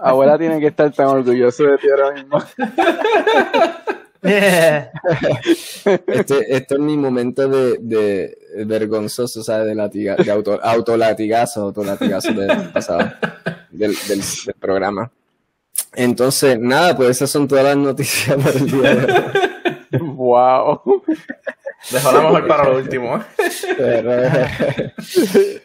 abuela 0.00 0.38
tiene 0.38 0.60
que 0.60 0.68
estar 0.68 0.92
tan 0.92 1.06
orgulloso 1.06 1.64
de 1.64 1.78
ti 1.78 1.88
ahora 1.90 2.12
mismo. 2.12 2.38
este, 6.06 6.56
esto 6.56 6.74
es 6.74 6.80
mi 6.80 6.96
momento 6.96 7.46
de, 7.48 7.76
de 7.78 8.64
vergonzoso, 8.64 9.42
¿sabes? 9.42 9.66
De, 9.66 9.74
latiga, 9.74 10.16
de 10.16 10.30
auto, 10.30 10.58
autolatigazo, 10.62 11.62
autolatigazo 11.62 12.32
del 12.32 12.70
pasado, 12.72 13.12
del, 13.70 13.94
del, 14.08 14.20
del, 14.46 14.54
programa. 14.58 15.10
Entonces, 15.94 16.58
nada, 16.58 16.96
pues 16.96 17.10
esas 17.10 17.30
son 17.30 17.46
todas 17.46 17.64
las 17.64 17.76
noticias 17.76 18.36
para 18.36 18.58
el 18.58 18.70
día 18.70 18.94
de 18.94 19.12
hoy. 19.12 19.22
Wow. 20.00 20.80
Dejó 21.90 22.12
la 22.12 22.22
mejor 22.22 22.46
para 22.46 22.64
lo 22.68 22.76
último. 22.78 23.22
Pero, 23.76 24.22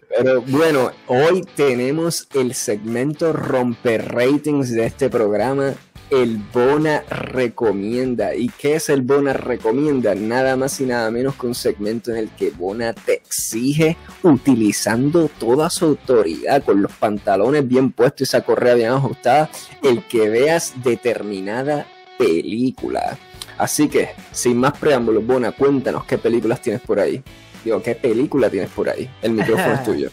pero, 0.09 0.41
bueno, 0.43 0.91
hoy 1.07 1.43
tenemos 1.55 2.27
el 2.33 2.53
segmento 2.53 3.33
romper 3.33 4.13
ratings 4.13 4.71
de 4.71 4.85
este 4.85 5.09
programa. 5.09 5.73
El 6.09 6.39
Bona 6.51 7.03
Recomienda. 7.07 8.33
¿Y 8.33 8.49
qué 8.49 8.75
es 8.75 8.89
el 8.89 9.03
Bona 9.03 9.31
Recomienda? 9.31 10.15
Nada 10.15 10.55
más 10.55 10.81
y 10.81 10.85
nada 10.85 11.11
menos 11.11 11.35
que 11.35 11.45
un 11.45 11.53
segmento 11.53 12.09
en 12.09 12.17
el 12.17 12.29
que 12.29 12.49
Bona 12.49 12.93
te 12.93 13.13
exige, 13.13 13.95
utilizando 14.23 15.29
toda 15.39 15.69
su 15.69 15.85
autoridad, 15.85 16.63
con 16.63 16.81
los 16.81 16.91
pantalones 16.93 17.67
bien 17.67 17.91
puestos 17.91 18.21
y 18.21 18.23
esa 18.23 18.41
correa 18.41 18.73
bien 18.73 18.89
ajustada, 18.89 19.51
el 19.83 20.03
que 20.07 20.29
veas 20.29 20.73
determinada 20.83 21.85
película. 22.17 23.17
Así 23.59 23.89
que, 23.89 24.11
sin 24.31 24.57
más 24.57 24.71
preámbulos, 24.79 25.27
Bona, 25.27 25.51
cuéntanos 25.51 26.05
qué 26.05 26.17
películas 26.17 26.61
tienes 26.61 26.81
por 26.81 26.97
ahí. 26.97 27.21
Digo, 27.65 27.83
¿qué 27.83 27.93
película 27.93 28.49
tienes 28.49 28.69
por 28.69 28.87
ahí? 28.87 29.09
El 29.21 29.33
micrófono 29.33 29.73
es 29.73 29.83
tuyo. 29.83 30.09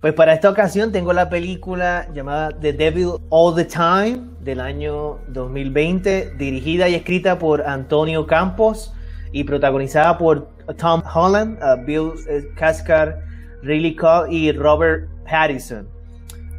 Pues 0.00 0.12
para 0.14 0.34
esta 0.34 0.50
ocasión 0.50 0.90
tengo 0.90 1.12
la 1.12 1.30
película 1.30 2.08
llamada 2.12 2.50
The 2.58 2.72
Devil 2.72 3.10
All 3.28 3.54
the 3.54 3.64
Time 3.64 4.22
del 4.40 4.58
año 4.58 5.20
2020, 5.28 6.34
dirigida 6.36 6.88
y 6.88 6.96
escrita 6.96 7.38
por 7.38 7.62
Antonio 7.62 8.26
Campos 8.26 8.92
y 9.30 9.44
protagonizada 9.44 10.18
por 10.18 10.48
Tom 10.78 11.02
Holland, 11.14 11.58
uh, 11.62 11.84
Bill 11.84 12.10
Kaskar, 12.56 13.20
Riley 13.62 13.94
Cole 13.94 14.34
y 14.34 14.50
Robert 14.50 15.08
Pattinson. 15.30 15.86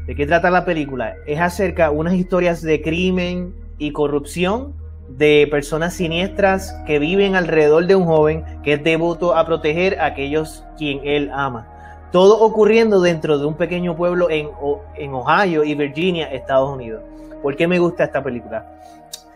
¿De 0.07 0.15
qué 0.15 0.25
trata 0.25 0.49
la 0.49 0.63
película? 0.63 1.15
Es 1.27 1.41
acerca 1.41 1.89
de 1.89 1.97
unas 1.97 2.13
historias 2.13 2.61
de 2.61 2.81
crimen 2.81 3.53
y 3.79 3.91
corrupción 3.91 4.79
de 5.17 5.47
personas 5.49 5.93
siniestras 5.93 6.75
que 6.85 6.99
viven 6.99 7.35
alrededor 7.35 7.85
de 7.87 7.95
un 7.95 8.05
joven 8.05 8.45
que 8.63 8.73
es 8.73 8.83
devoto 8.83 9.35
a 9.35 9.45
proteger 9.45 9.99
a 9.99 10.07
aquellos 10.07 10.65
quien 10.77 11.01
él 11.03 11.29
ama. 11.33 11.67
Todo 12.11 12.39
ocurriendo 12.41 13.01
dentro 13.01 13.37
de 13.37 13.45
un 13.45 13.55
pequeño 13.55 13.95
pueblo 13.95 14.29
en, 14.29 14.49
en 14.95 15.13
Ohio 15.13 15.63
y 15.63 15.75
Virginia, 15.75 16.31
Estados 16.31 16.69
Unidos. 16.69 17.03
¿Por 17.41 17.55
qué 17.55 17.67
me 17.67 17.79
gusta 17.79 18.03
esta 18.03 18.23
película? 18.23 18.65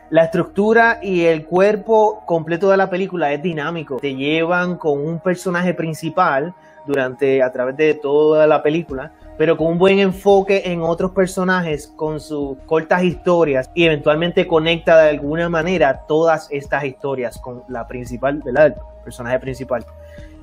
La 0.09 0.25
estructura 0.25 0.99
y 1.01 1.25
el 1.25 1.45
cuerpo 1.45 2.23
completo 2.25 2.69
de 2.69 2.77
la 2.77 2.89
película 2.89 3.33
es 3.33 3.41
dinámico. 3.41 3.97
Te 3.97 4.15
llevan 4.15 4.77
con 4.77 4.99
un 4.99 5.19
personaje 5.19 5.73
principal 5.73 6.53
durante 6.85 7.41
a 7.41 7.51
través 7.51 7.75
de 7.77 7.95
toda 7.95 8.45
la 8.45 8.61
película 8.61 9.13
pero 9.37 9.57
con 9.57 9.67
un 9.67 9.77
buen 9.77 9.99
enfoque 9.99 10.63
en 10.65 10.81
otros 10.81 11.11
personajes, 11.11 11.87
con 11.95 12.19
sus 12.19 12.57
cortas 12.65 13.03
historias 13.03 13.69
y 13.73 13.83
eventualmente 13.83 14.47
conecta 14.47 14.97
de 15.01 15.09
alguna 15.09 15.49
manera 15.49 16.05
todas 16.07 16.47
estas 16.51 16.85
historias 16.85 17.37
con 17.37 17.63
la 17.67 17.87
principal, 17.87 18.41
¿verdad? 18.43 18.67
El 18.67 19.03
personaje 19.03 19.39
principal. 19.39 19.85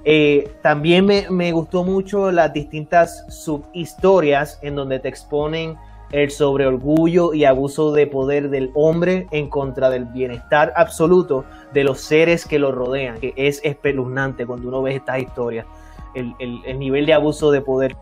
Eh, 0.05 0.51
también 0.63 1.07
me, 1.07 1.27
me, 1.31 1.53
gustó 1.53 1.85
mucho 1.85 2.33
las 2.33 2.53
distintas 2.53 3.25
subhistorias 3.29 4.59
en 4.61 4.75
donde 4.75 4.99
te 4.99 5.09
exponen 5.09 5.77
el 6.11 6.31
sobreorgullo 6.31 7.33
y 7.33 7.45
abuso 7.45 7.93
de 7.93 8.07
poder 8.07 8.51
del 8.51 8.71
hombre 8.75 9.27
en 9.31 9.49
contra 9.49 9.91
del 9.91 10.05
bienestar 10.07 10.73
absoluto 10.77 11.45
de 11.73 11.85
los 11.85 12.01
seres 12.01 12.45
que 12.45 12.59
lo 12.59 12.73
rodean, 12.73 13.19
que 13.19 13.33
es 13.37 13.61
espeluznante 13.65 14.45
cuando 14.45 14.69
uno 14.69 14.83
ve 14.83 14.97
estas 14.97 15.21
historias, 15.21 15.67
el, 16.15 16.35
el 16.39 16.79
nivel 16.79 17.07
de 17.07 17.15
abuso 17.15 17.51
de 17.51 17.63
poder 17.63 17.97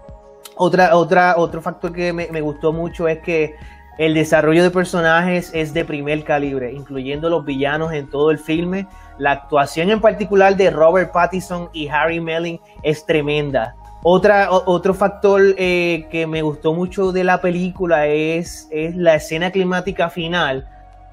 otra, 0.57 0.97
otra, 0.97 1.35
otro 1.39 1.63
factor 1.63 1.93
que 1.93 2.13
me, 2.13 2.41
gustó 2.41 2.73
mucho 2.73 3.09
es 3.09 3.21
que 3.21 3.55
el 3.99 4.15
desarrollo 4.15 4.63
de 4.63 4.71
personajes 4.71 5.51
es 5.55 5.73
de 5.73 5.85
primer 5.85 6.25
calibre, 6.25 6.73
incluyendo 6.73 7.29
los 7.29 7.45
villanos 7.45 7.93
en 7.93 8.09
todo 8.09 8.31
el 8.31 8.39
filme. 8.39 8.87
La 9.19 9.33
actuación 9.33 9.91
en 9.91 10.01
particular 10.01 10.57
de 10.57 10.71
Robert 10.71 11.13
Pattinson 11.13 11.69
y 11.73 11.89
Harry 11.89 12.21
Melling 12.21 12.61
es 12.83 13.05
tremenda. 13.05 13.75
Otra, 14.03 14.51
otro 14.51 14.95
factor 14.95 15.43
eh, 15.59 16.07
que 16.11 16.27
me 16.27 16.41
gustó 16.41 16.73
mucho 16.73 17.13
de 17.13 17.25
la 17.25 17.41
película 17.41 18.07
es, 18.07 18.69
es 18.71 18.97
la 18.97 19.17
escena 19.17 19.51
climática 19.51 20.09
final. 20.09 20.67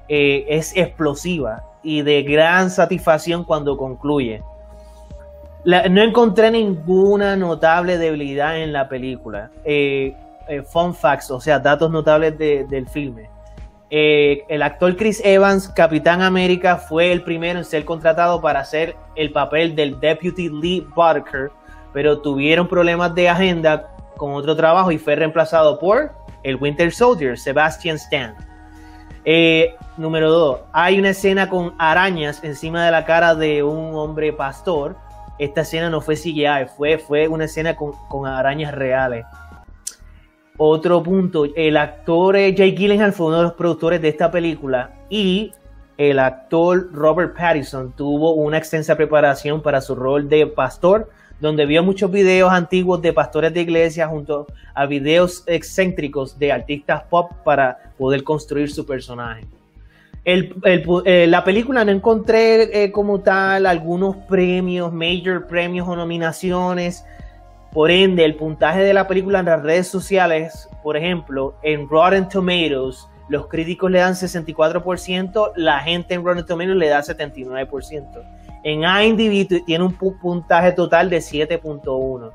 Eh, 0.08 0.46
es 0.48 0.74
explosiva 0.74 1.64
y 1.82 2.00
de 2.00 2.22
gran 2.22 2.70
satisfacción 2.70 3.44
cuando 3.44 3.76
concluye 3.76 4.42
no 5.64 6.02
encontré 6.02 6.50
ninguna 6.50 7.36
notable 7.36 7.98
debilidad 7.98 8.58
en 8.58 8.72
la 8.72 8.88
película. 8.88 9.50
Eh, 9.64 10.14
eh, 10.48 10.62
fun 10.62 10.94
facts, 10.94 11.30
o 11.30 11.40
sea, 11.40 11.58
datos 11.58 11.90
notables 11.90 12.38
del 12.38 12.88
filme. 12.88 13.28
Eh, 13.90 14.44
el 14.48 14.62
actor 14.62 14.96
Chris 14.96 15.20
Evans, 15.24 15.68
Capitán 15.68 16.22
América, 16.22 16.76
fue 16.76 17.10
el 17.10 17.22
primero 17.22 17.58
en 17.58 17.64
ser 17.64 17.84
contratado 17.84 18.40
para 18.40 18.60
hacer 18.60 18.96
el 19.16 19.32
papel 19.32 19.74
del 19.74 19.98
Deputy 19.98 20.48
Lee 20.48 20.86
Barker, 20.94 21.50
pero 21.92 22.20
tuvieron 22.20 22.68
problemas 22.68 23.14
de 23.14 23.28
agenda 23.28 23.94
con 24.16 24.34
otro 24.34 24.54
trabajo 24.54 24.92
y 24.92 24.98
fue 24.98 25.16
reemplazado 25.16 25.78
por 25.78 26.12
el 26.42 26.56
Winter 26.56 26.92
Soldier, 26.92 27.38
Sebastian 27.38 27.96
Stan. 27.96 28.34
número 29.96 30.30
2. 30.30 30.60
Hay 30.72 30.98
una 30.98 31.10
escena 31.10 31.48
con 31.48 31.74
arañas 31.78 32.42
encima 32.44 32.84
de 32.84 32.90
la 32.90 33.04
cara 33.04 33.34
de 33.34 33.62
un 33.62 33.94
hombre 33.94 34.32
pastor 34.32 34.96
esta 35.38 35.62
escena 35.62 35.90
no 35.90 36.00
fue 36.00 36.16
CGI, 36.16 36.66
fue, 36.76 36.98
fue 36.98 37.28
una 37.28 37.44
escena 37.44 37.76
con, 37.76 37.92
con 38.08 38.26
arañas 38.26 38.74
reales. 38.74 39.24
Otro 40.56 41.02
punto, 41.04 41.46
el 41.54 41.76
actor 41.76 42.36
eh, 42.36 42.52
Jake 42.52 42.72
Gyllenhaal 42.72 43.12
fue 43.12 43.28
uno 43.28 43.36
de 43.36 43.42
los 43.44 43.52
productores 43.52 44.02
de 44.02 44.08
esta 44.08 44.30
película 44.30 44.90
y 45.08 45.52
el 45.96 46.18
actor 46.18 46.92
Robert 46.92 47.36
Pattinson 47.36 47.92
tuvo 47.92 48.32
una 48.32 48.58
extensa 48.58 48.96
preparación 48.96 49.62
para 49.62 49.80
su 49.80 49.94
rol 49.94 50.28
de 50.28 50.48
pastor, 50.48 51.10
donde 51.40 51.64
vio 51.66 51.84
muchos 51.84 52.10
videos 52.10 52.52
antiguos 52.52 53.00
de 53.02 53.12
pastores 53.12 53.54
de 53.54 53.60
iglesia 53.60 54.08
junto 54.08 54.48
a 54.74 54.86
videos 54.86 55.44
excéntricos 55.46 56.38
de 56.38 56.50
artistas 56.50 57.02
pop 57.08 57.30
para 57.44 57.92
poder 57.96 58.24
construir 58.24 58.70
su 58.70 58.84
personaje. 58.84 59.46
Eh, 60.30 61.26
la 61.26 61.42
película 61.42 61.86
no 61.86 61.90
encontré 61.90 62.84
eh, 62.84 62.92
como 62.92 63.20
tal 63.20 63.64
algunos 63.64 64.14
premios, 64.28 64.92
major 64.92 65.46
premios 65.46 65.88
o 65.88 65.96
nominaciones. 65.96 67.06
Por 67.72 67.90
ende, 67.90 68.26
el 68.26 68.34
puntaje 68.34 68.80
de 68.80 68.92
la 68.92 69.08
película 69.08 69.38
en 69.38 69.46
las 69.46 69.62
redes 69.62 69.88
sociales, 69.88 70.68
por 70.82 70.98
ejemplo, 70.98 71.54
en 71.62 71.88
Rotten 71.88 72.28
Tomatoes, 72.28 73.08
los 73.30 73.46
críticos 73.46 73.90
le 73.90 74.00
dan 74.00 74.12
64%, 74.12 75.52
la 75.56 75.80
gente 75.80 76.12
en 76.12 76.22
Rotten 76.22 76.44
Tomatoes 76.44 76.76
le 76.76 76.88
da 76.88 77.00
79%. 77.00 78.22
En 78.64 78.82
IMDb 78.82 79.64
tiene 79.64 79.84
un 79.84 79.94
puntaje 79.94 80.72
total 80.72 81.08
de 81.08 81.18
7.1. 81.18 82.32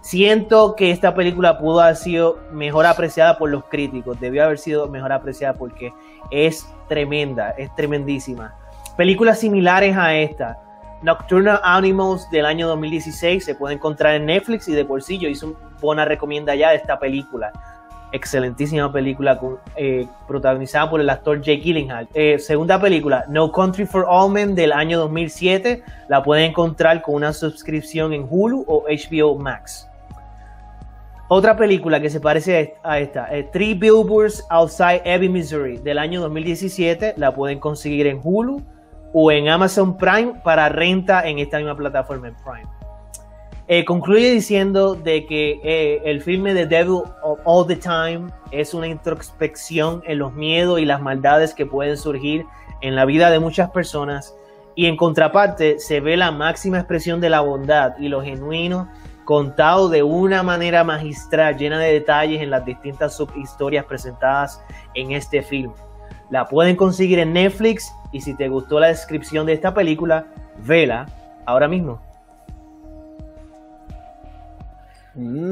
Siento 0.00 0.76
que 0.76 0.90
esta 0.90 1.14
película 1.14 1.58
pudo 1.58 1.80
haber 1.80 1.96
sido 1.96 2.38
mejor 2.52 2.86
apreciada 2.86 3.38
por 3.38 3.50
los 3.50 3.64
críticos, 3.64 4.20
debió 4.20 4.44
haber 4.44 4.58
sido 4.58 4.88
mejor 4.88 5.12
apreciada 5.12 5.54
porque 5.54 5.92
es 6.30 6.66
tremenda, 6.88 7.50
es 7.50 7.74
tremendísima. 7.74 8.54
Películas 8.96 9.40
similares 9.40 9.96
a 9.96 10.14
esta, 10.14 10.58
Nocturnal 11.02 11.60
Animals 11.62 12.28
del 12.30 12.46
año 12.46 12.68
2016 12.68 13.44
se 13.44 13.54
puede 13.54 13.74
encontrar 13.74 14.14
en 14.14 14.26
Netflix 14.26 14.66
y 14.68 14.72
de 14.72 14.84
por 14.84 15.02
sí 15.02 15.18
yo 15.18 15.28
hice 15.28 15.46
una 15.46 15.58
buena 15.80 16.04
recomienda 16.04 16.54
ya 16.54 16.70
de 16.70 16.76
esta 16.76 16.98
película. 16.98 17.52
Excelentísima 18.12 18.92
película 18.92 19.38
eh, 19.76 20.06
protagonizada 20.28 20.88
por 20.88 21.00
el 21.00 21.10
actor 21.10 21.40
Jake 21.40 21.60
Gyllenhaal. 21.60 22.08
Eh, 22.14 22.38
segunda 22.38 22.80
película, 22.80 23.24
No 23.28 23.50
Country 23.50 23.84
for 23.84 24.06
All 24.08 24.30
Men 24.30 24.54
del 24.54 24.72
año 24.72 24.98
2007. 24.98 25.82
La 26.08 26.22
pueden 26.22 26.50
encontrar 26.50 27.02
con 27.02 27.16
una 27.16 27.32
suscripción 27.32 28.12
en 28.12 28.26
Hulu 28.28 28.64
o 28.66 28.84
HBO 28.88 29.36
Max. 29.36 29.88
Otra 31.28 31.56
película 31.56 32.00
que 32.00 32.08
se 32.08 32.20
parece 32.20 32.76
a 32.84 33.00
esta, 33.00 33.26
eh, 33.34 33.42
Three 33.52 33.74
Billboards 33.74 34.44
Outside 34.48 35.02
Ebbing, 35.04 35.32
Missouri, 35.32 35.78
del 35.78 35.98
año 35.98 36.20
2017, 36.20 37.14
la 37.16 37.34
pueden 37.34 37.58
conseguir 37.58 38.06
en 38.06 38.20
Hulu 38.22 38.62
o 39.12 39.32
en 39.32 39.48
Amazon 39.48 39.96
Prime 39.96 40.34
para 40.44 40.68
renta 40.68 41.26
en 41.26 41.40
esta 41.40 41.56
misma 41.58 41.76
plataforma 41.76 42.28
en 42.28 42.34
Prime. 42.36 42.75
Eh, 43.68 43.84
concluye 43.84 44.30
diciendo 44.30 44.94
de 44.94 45.26
que 45.26 45.60
eh, 45.64 46.00
el 46.04 46.22
filme 46.22 46.54
The 46.54 46.66
Devil 46.66 47.02
All 47.44 47.66
the 47.66 47.74
Time 47.74 48.30
es 48.52 48.74
una 48.74 48.86
introspección 48.86 50.02
en 50.06 50.20
los 50.20 50.32
miedos 50.34 50.78
y 50.78 50.84
las 50.84 51.02
maldades 51.02 51.52
que 51.52 51.66
pueden 51.66 51.96
surgir 51.96 52.46
en 52.80 52.94
la 52.94 53.04
vida 53.04 53.30
de 53.30 53.40
muchas 53.40 53.70
personas 53.70 54.36
Y 54.76 54.86
en 54.86 54.96
contraparte 54.96 55.80
se 55.80 56.00
ve 56.00 56.16
la 56.16 56.30
máxima 56.30 56.78
expresión 56.78 57.20
de 57.20 57.30
la 57.30 57.40
bondad 57.40 57.98
y 57.98 58.08
lo 58.08 58.22
genuino 58.22 58.88
contado 59.24 59.88
de 59.88 60.04
una 60.04 60.44
manera 60.44 60.84
magistral, 60.84 61.56
llena 61.56 61.80
de 61.80 61.92
detalles 61.92 62.40
en 62.40 62.50
las 62.50 62.64
distintas 62.64 63.16
subhistorias 63.16 63.84
presentadas 63.86 64.62
en 64.94 65.10
este 65.10 65.42
film. 65.42 65.72
La 66.30 66.46
pueden 66.46 66.76
conseguir 66.76 67.18
en 67.18 67.32
Netflix 67.32 67.92
y 68.12 68.20
si 68.20 68.34
te 68.34 68.48
gustó 68.48 68.78
la 68.78 68.86
descripción 68.86 69.44
de 69.44 69.54
esta 69.54 69.74
película, 69.74 70.26
vela 70.58 71.06
ahora 71.44 71.66
mismo. 71.66 72.05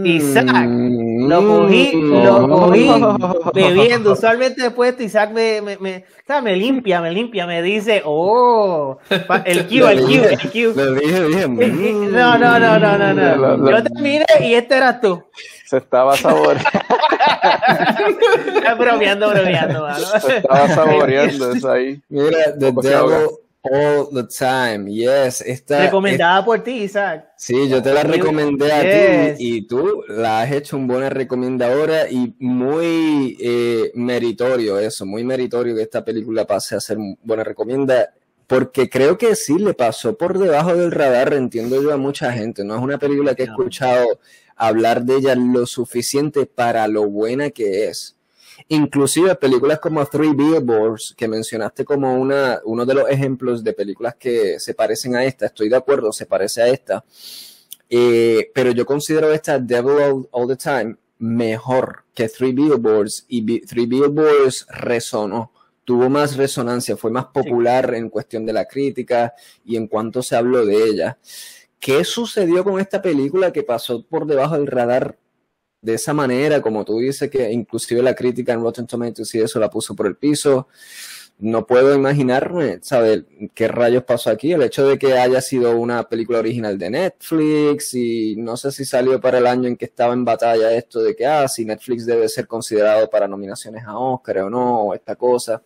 Isaac, 0.04 0.68
lo 0.68 1.46
cogí, 1.46 1.92
lo 1.94 2.48
cogí 2.48 2.90
bebiendo. 3.54 4.12
Usualmente 4.12 4.62
después 4.62 4.98
de 4.98 5.04
Isaac 5.04 5.30
me, 5.30 5.62
me, 5.62 5.78
me, 5.78 5.96
o 5.96 6.26
sea, 6.26 6.42
me 6.42 6.54
limpia, 6.54 7.00
me 7.00 7.10
limpia, 7.10 7.46
me 7.46 7.62
dice, 7.62 8.02
oh, 8.04 8.98
el 9.44 9.66
Q, 9.68 9.86
el 9.86 10.02
Q, 10.02 10.12
el 10.12 10.50
Q. 10.50 10.72
Lo 10.76 10.94
dije 10.94 11.26
bien. 11.26 11.54
Mm. 11.54 12.12
No, 12.12 12.36
no, 12.36 12.58
no, 12.58 12.78
no, 12.78 12.98
no, 12.98 13.14
no. 13.56 13.70
Yo 13.70 13.82
te 13.82 14.02
miré 14.02 14.26
y 14.40 14.54
este 14.54 14.76
eras 14.76 15.00
tú. 15.00 15.22
Se 15.64 15.78
estaba 15.78 16.14
saboreando, 16.16 16.68
bromeando, 18.78 19.30
bromeando, 19.30 19.80
mano. 19.80 20.06
se 20.20 20.36
estaba 20.36 20.68
saboreando 20.68 21.52
eso 21.52 21.70
ahí. 21.70 22.02
Mira, 22.10 22.54
se 22.82 22.94
ahoga. 22.94 23.18
Devil 23.18 23.43
All 23.64 24.08
the 24.12 24.24
Time. 24.24 24.90
Yes. 24.92 25.40
Esta, 25.40 25.86
Recomendada 25.86 26.44
por 26.44 26.62
ti, 26.62 26.82
Isaac. 26.82 27.30
Sí, 27.38 27.68
yo 27.68 27.82
te 27.82 27.94
la 27.94 28.02
recomendé 28.02 28.70
a 28.70 28.82
Yes. 28.82 29.38
ti 29.38 29.56
y 29.56 29.66
tú 29.66 30.04
la 30.08 30.42
has 30.42 30.52
hecho 30.52 30.76
un 30.76 30.86
buena 30.86 31.08
recomendadora 31.08 32.10
y 32.10 32.34
muy 32.38 33.38
eh, 33.40 33.90
meritorio 33.94 34.78
eso, 34.78 35.06
muy 35.06 35.24
meritorio 35.24 35.74
que 35.74 35.82
esta 35.82 36.04
película 36.04 36.46
pase 36.46 36.76
a 36.76 36.80
ser 36.80 36.98
buena 37.22 37.42
recomienda, 37.42 38.12
porque 38.46 38.90
creo 38.90 39.16
que 39.16 39.34
sí 39.34 39.58
le 39.58 39.72
pasó 39.72 40.18
por 40.18 40.38
debajo 40.38 40.76
del 40.76 40.90
radar, 40.92 41.32
entiendo 41.32 41.82
yo 41.82 41.92
a 41.92 41.96
mucha 41.96 42.32
gente, 42.32 42.64
no 42.64 42.76
es 42.76 42.82
una 42.82 42.98
película 42.98 43.34
que 43.34 43.44
he 43.44 43.46
escuchado 43.46 44.06
hablar 44.56 45.04
de 45.04 45.16
ella 45.16 45.34
lo 45.34 45.64
suficiente 45.66 46.44
para 46.44 46.86
lo 46.86 47.08
buena 47.08 47.48
que 47.50 47.88
es. 47.88 48.16
Inclusive 48.68 49.34
películas 49.36 49.80
como 49.80 50.04
Three 50.06 50.32
Billboards, 50.32 51.14
que 51.16 51.28
mencionaste 51.28 51.84
como 51.84 52.14
una, 52.14 52.60
uno 52.64 52.86
de 52.86 52.94
los 52.94 53.08
ejemplos 53.08 53.62
de 53.62 53.72
películas 53.72 54.14
que 54.16 54.58
se 54.58 54.74
parecen 54.74 55.16
a 55.16 55.24
esta, 55.24 55.46
estoy 55.46 55.68
de 55.68 55.76
acuerdo, 55.76 56.12
se 56.12 56.26
parece 56.26 56.62
a 56.62 56.68
esta, 56.68 57.04
eh, 57.88 58.50
pero 58.54 58.70
yo 58.70 58.86
considero 58.86 59.32
esta 59.32 59.58
Devil 59.58 60.00
All, 60.00 60.28
All 60.30 60.48
the 60.48 60.56
Time 60.56 60.96
mejor 61.18 62.04
que 62.14 62.28
Three 62.28 62.52
Billboards 62.52 63.24
y 63.28 63.60
Three 63.60 63.86
Billboards 63.86 64.66
resonó, 64.68 65.52
tuvo 65.84 66.08
más 66.08 66.36
resonancia, 66.36 66.96
fue 66.96 67.10
más 67.10 67.26
popular 67.26 67.94
en 67.94 68.08
cuestión 68.08 68.46
de 68.46 68.52
la 68.52 68.66
crítica 68.66 69.34
y 69.64 69.76
en 69.76 69.86
cuanto 69.86 70.22
se 70.22 70.36
habló 70.36 70.64
de 70.64 70.84
ella. 70.84 71.18
¿Qué 71.78 72.04
sucedió 72.04 72.64
con 72.64 72.80
esta 72.80 73.02
película 73.02 73.52
que 73.52 73.62
pasó 73.62 74.02
por 74.02 74.26
debajo 74.26 74.54
del 74.54 74.66
radar 74.66 75.18
de 75.84 75.94
esa 75.94 76.14
manera, 76.14 76.62
como 76.62 76.84
tú 76.84 76.98
dices, 76.98 77.30
que 77.30 77.52
inclusive 77.52 78.02
la 78.02 78.14
crítica 78.14 78.54
en 78.54 78.62
Rotten 78.62 78.86
Tomatoes 78.86 79.34
y 79.34 79.40
eso 79.40 79.60
la 79.60 79.68
puso 79.68 79.94
por 79.94 80.06
el 80.06 80.16
piso? 80.16 80.68
No 81.38 81.66
puedo 81.66 81.94
imaginarme, 81.94 82.78
¿sabes? 82.80 83.24
¿Qué 83.54 83.68
rayos 83.68 84.04
pasó 84.04 84.30
aquí? 84.30 84.52
El 84.52 84.62
hecho 84.62 84.86
de 84.88 84.98
que 84.98 85.18
haya 85.18 85.40
sido 85.42 85.76
una 85.76 86.08
película 86.08 86.38
original 86.38 86.78
de 86.78 86.90
Netflix 86.90 87.92
y 87.94 88.36
no 88.36 88.56
sé 88.56 88.72
si 88.72 88.84
salió 88.84 89.20
para 89.20 89.38
el 89.38 89.46
año 89.46 89.68
en 89.68 89.76
que 89.76 89.84
estaba 89.84 90.14
en 90.14 90.24
batalla 90.24 90.72
esto 90.74 91.02
de 91.02 91.14
que, 91.14 91.26
ah, 91.26 91.46
si 91.48 91.64
Netflix 91.66 92.06
debe 92.06 92.28
ser 92.28 92.46
considerado 92.46 93.10
para 93.10 93.28
nominaciones 93.28 93.84
a 93.84 93.98
Oscar 93.98 94.38
o 94.38 94.50
no, 94.50 94.80
o 94.84 94.94
esta 94.94 95.16
cosa. 95.16 95.62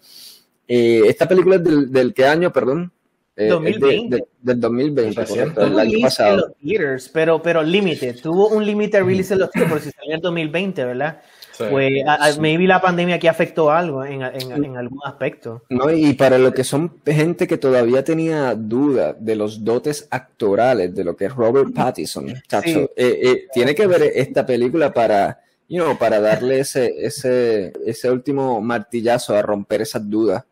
Eh, 0.66 1.02
esta 1.06 1.28
película 1.28 1.56
es 1.56 1.64
del, 1.64 1.92
del 1.92 2.12
qué 2.12 2.26
año, 2.26 2.52
perdón? 2.52 2.92
Eh, 3.38 3.44
es 3.44 3.48
de- 3.48 3.50
2020. 3.50 4.16
de- 4.16 4.24
del 4.42 4.60
2020, 4.60 5.20
Reciente. 5.20 5.54
correcto, 5.54 5.60
el 5.62 5.66
año 5.66 5.78
release 5.78 5.96
en 5.96 6.02
pasado. 6.02 6.36
los 6.36 6.56
theaters, 6.58 7.08
pero, 7.10 7.40
pero 7.42 7.62
limited. 7.62 8.16
Tuvo 8.20 8.48
un 8.48 8.66
limited 8.66 9.02
release 9.04 9.32
en 9.34 9.40
los 9.40 9.50
theaters, 9.50 9.72
por 9.72 9.80
si 9.80 9.90
salió 9.92 10.14
en 10.14 10.20
2020, 10.20 10.84
¿verdad? 10.84 11.20
Sí. 11.52 11.64
Pues 11.70 11.92
a- 12.06 12.14
a- 12.26 12.36
maybe 12.40 12.66
la 12.68 12.80
pandemia 12.80 13.16
aquí 13.16 13.26
afectó 13.26 13.70
algo 13.70 14.04
en, 14.04 14.22
en, 14.22 14.64
en 14.64 14.76
algún 14.76 15.00
aspecto. 15.04 15.62
No, 15.70 15.90
y 15.90 16.14
para 16.14 16.38
lo 16.38 16.52
que 16.52 16.62
son 16.62 17.00
gente 17.04 17.46
que 17.48 17.58
todavía 17.58 18.04
tenía 18.04 18.54
duda 18.54 19.12
de 19.18 19.34
los 19.36 19.64
dotes 19.64 20.06
actorales 20.10 20.94
de 20.94 21.02
lo 21.04 21.16
que 21.16 21.24
es 21.26 21.34
Robert 21.34 21.72
Pattinson, 21.74 22.32
chacho, 22.48 22.68
Sí. 22.68 22.78
eh, 22.96 23.20
eh, 23.22 23.46
tiene 23.52 23.74
que 23.74 23.86
ver 23.88 24.02
esta 24.14 24.46
película 24.46 24.92
para, 24.92 25.40
you 25.68 25.82
know, 25.82 25.98
para 25.98 26.20
darle 26.20 26.60
ese, 26.60 26.94
ese, 27.04 27.72
ese 27.84 28.10
último 28.10 28.60
martillazo 28.60 29.34
a 29.36 29.42
romper 29.42 29.82
esas 29.82 30.08
dudas 30.08 30.44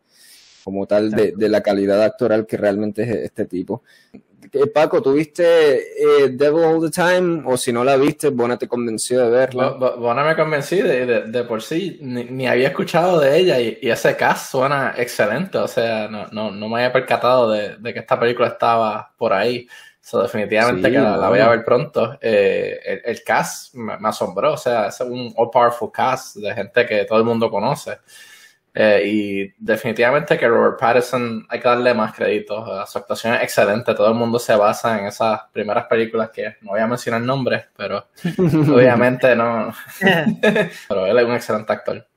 como 0.67 0.85
tal 0.85 1.11
de, 1.11 1.31
de 1.31 1.47
la 1.47 1.61
calidad 1.61 2.03
actoral 2.03 2.45
que 2.45 2.57
realmente 2.57 3.03
es 3.03 3.09
este 3.09 3.45
tipo. 3.45 3.83
Eh, 4.51 4.67
Paco, 4.67 5.01
¿tuviste 5.01 5.45
eh, 5.45 6.29
Devil 6.31 6.65
All 6.65 6.81
the 6.81 6.89
Time? 6.91 7.43
O 7.45 7.55
si 7.55 7.71
no 7.71 7.85
la 7.85 7.95
viste, 7.95 8.27
Bona 8.31 8.57
te 8.57 8.67
convenció 8.67 9.21
de 9.23 9.29
verla. 9.29 9.69
Bo- 9.69 9.79
Bo- 9.79 9.97
Bona 9.97 10.25
me 10.25 10.35
convencí 10.35 10.81
de, 10.81 11.05
de, 11.05 11.21
de 11.21 11.43
por 11.45 11.61
sí, 11.61 11.99
ni, 12.01 12.25
ni 12.25 12.47
había 12.47 12.67
escuchado 12.67 13.21
de 13.21 13.37
ella 13.37 13.61
y, 13.61 13.77
y 13.81 13.89
ese 13.89 14.17
cast 14.17 14.51
suena 14.51 14.93
excelente, 14.97 15.57
o 15.57 15.69
sea, 15.69 16.09
no, 16.09 16.27
no, 16.33 16.51
no 16.51 16.67
me 16.67 16.75
había 16.75 16.91
percatado 16.91 17.49
de, 17.49 17.77
de 17.77 17.93
que 17.93 17.99
esta 17.99 18.19
película 18.19 18.49
estaba 18.49 19.13
por 19.17 19.31
ahí. 19.31 19.69
So, 20.01 20.21
definitivamente 20.21 20.87
Sí, 20.87 20.93
que 20.93 20.99
la, 20.99 21.15
la 21.15 21.29
voy 21.29 21.39
a 21.39 21.47
ver 21.49 21.63
pronto. 21.63 22.17
Eh, 22.21 22.77
el, 22.85 23.01
el 23.05 23.23
cast 23.23 23.73
me, 23.73 23.97
me 23.97 24.09
asombró, 24.09 24.51
o 24.53 24.57
sea, 24.57 24.87
es 24.87 24.99
un 24.99 25.33
all 25.37 25.49
powerful 25.49 25.91
cast 25.93 26.35
de 26.37 26.53
gente 26.53 26.85
que 26.85 27.05
todo 27.05 27.17
el 27.19 27.23
mundo 27.25 27.49
conoce. 27.49 27.97
Eh, 28.79 29.01
y 29.07 29.53
definitivamente 29.57 30.37
que 30.37 30.47
Robert 30.47 30.79
Pattinson 30.79 31.47
hay 31.49 31.59
que 31.59 31.67
darle 31.67 31.95
más 31.95 32.13
crédito. 32.13 32.79
Eh, 32.79 32.85
Su 32.85 32.99
actuación 32.99 33.33
es 33.33 33.41
excelente. 33.41 33.95
Todo 33.95 34.09
el 34.09 34.13
mundo 34.13 34.37
se 34.37 34.55
basa 34.55 34.99
en 34.99 35.07
esas 35.07 35.41
primeras 35.51 35.87
películas 35.87 36.29
que 36.29 36.57
no 36.61 36.71
voy 36.73 36.79
a 36.79 36.85
mencionar 36.85 37.21
nombres, 37.21 37.65
pero 37.75 38.05
obviamente 38.37 39.35
no. 39.35 39.73
pero 40.87 41.07
él 41.07 41.17
es 41.17 41.25
un 41.25 41.33
excelente 41.33 41.73
actor. 41.73 42.07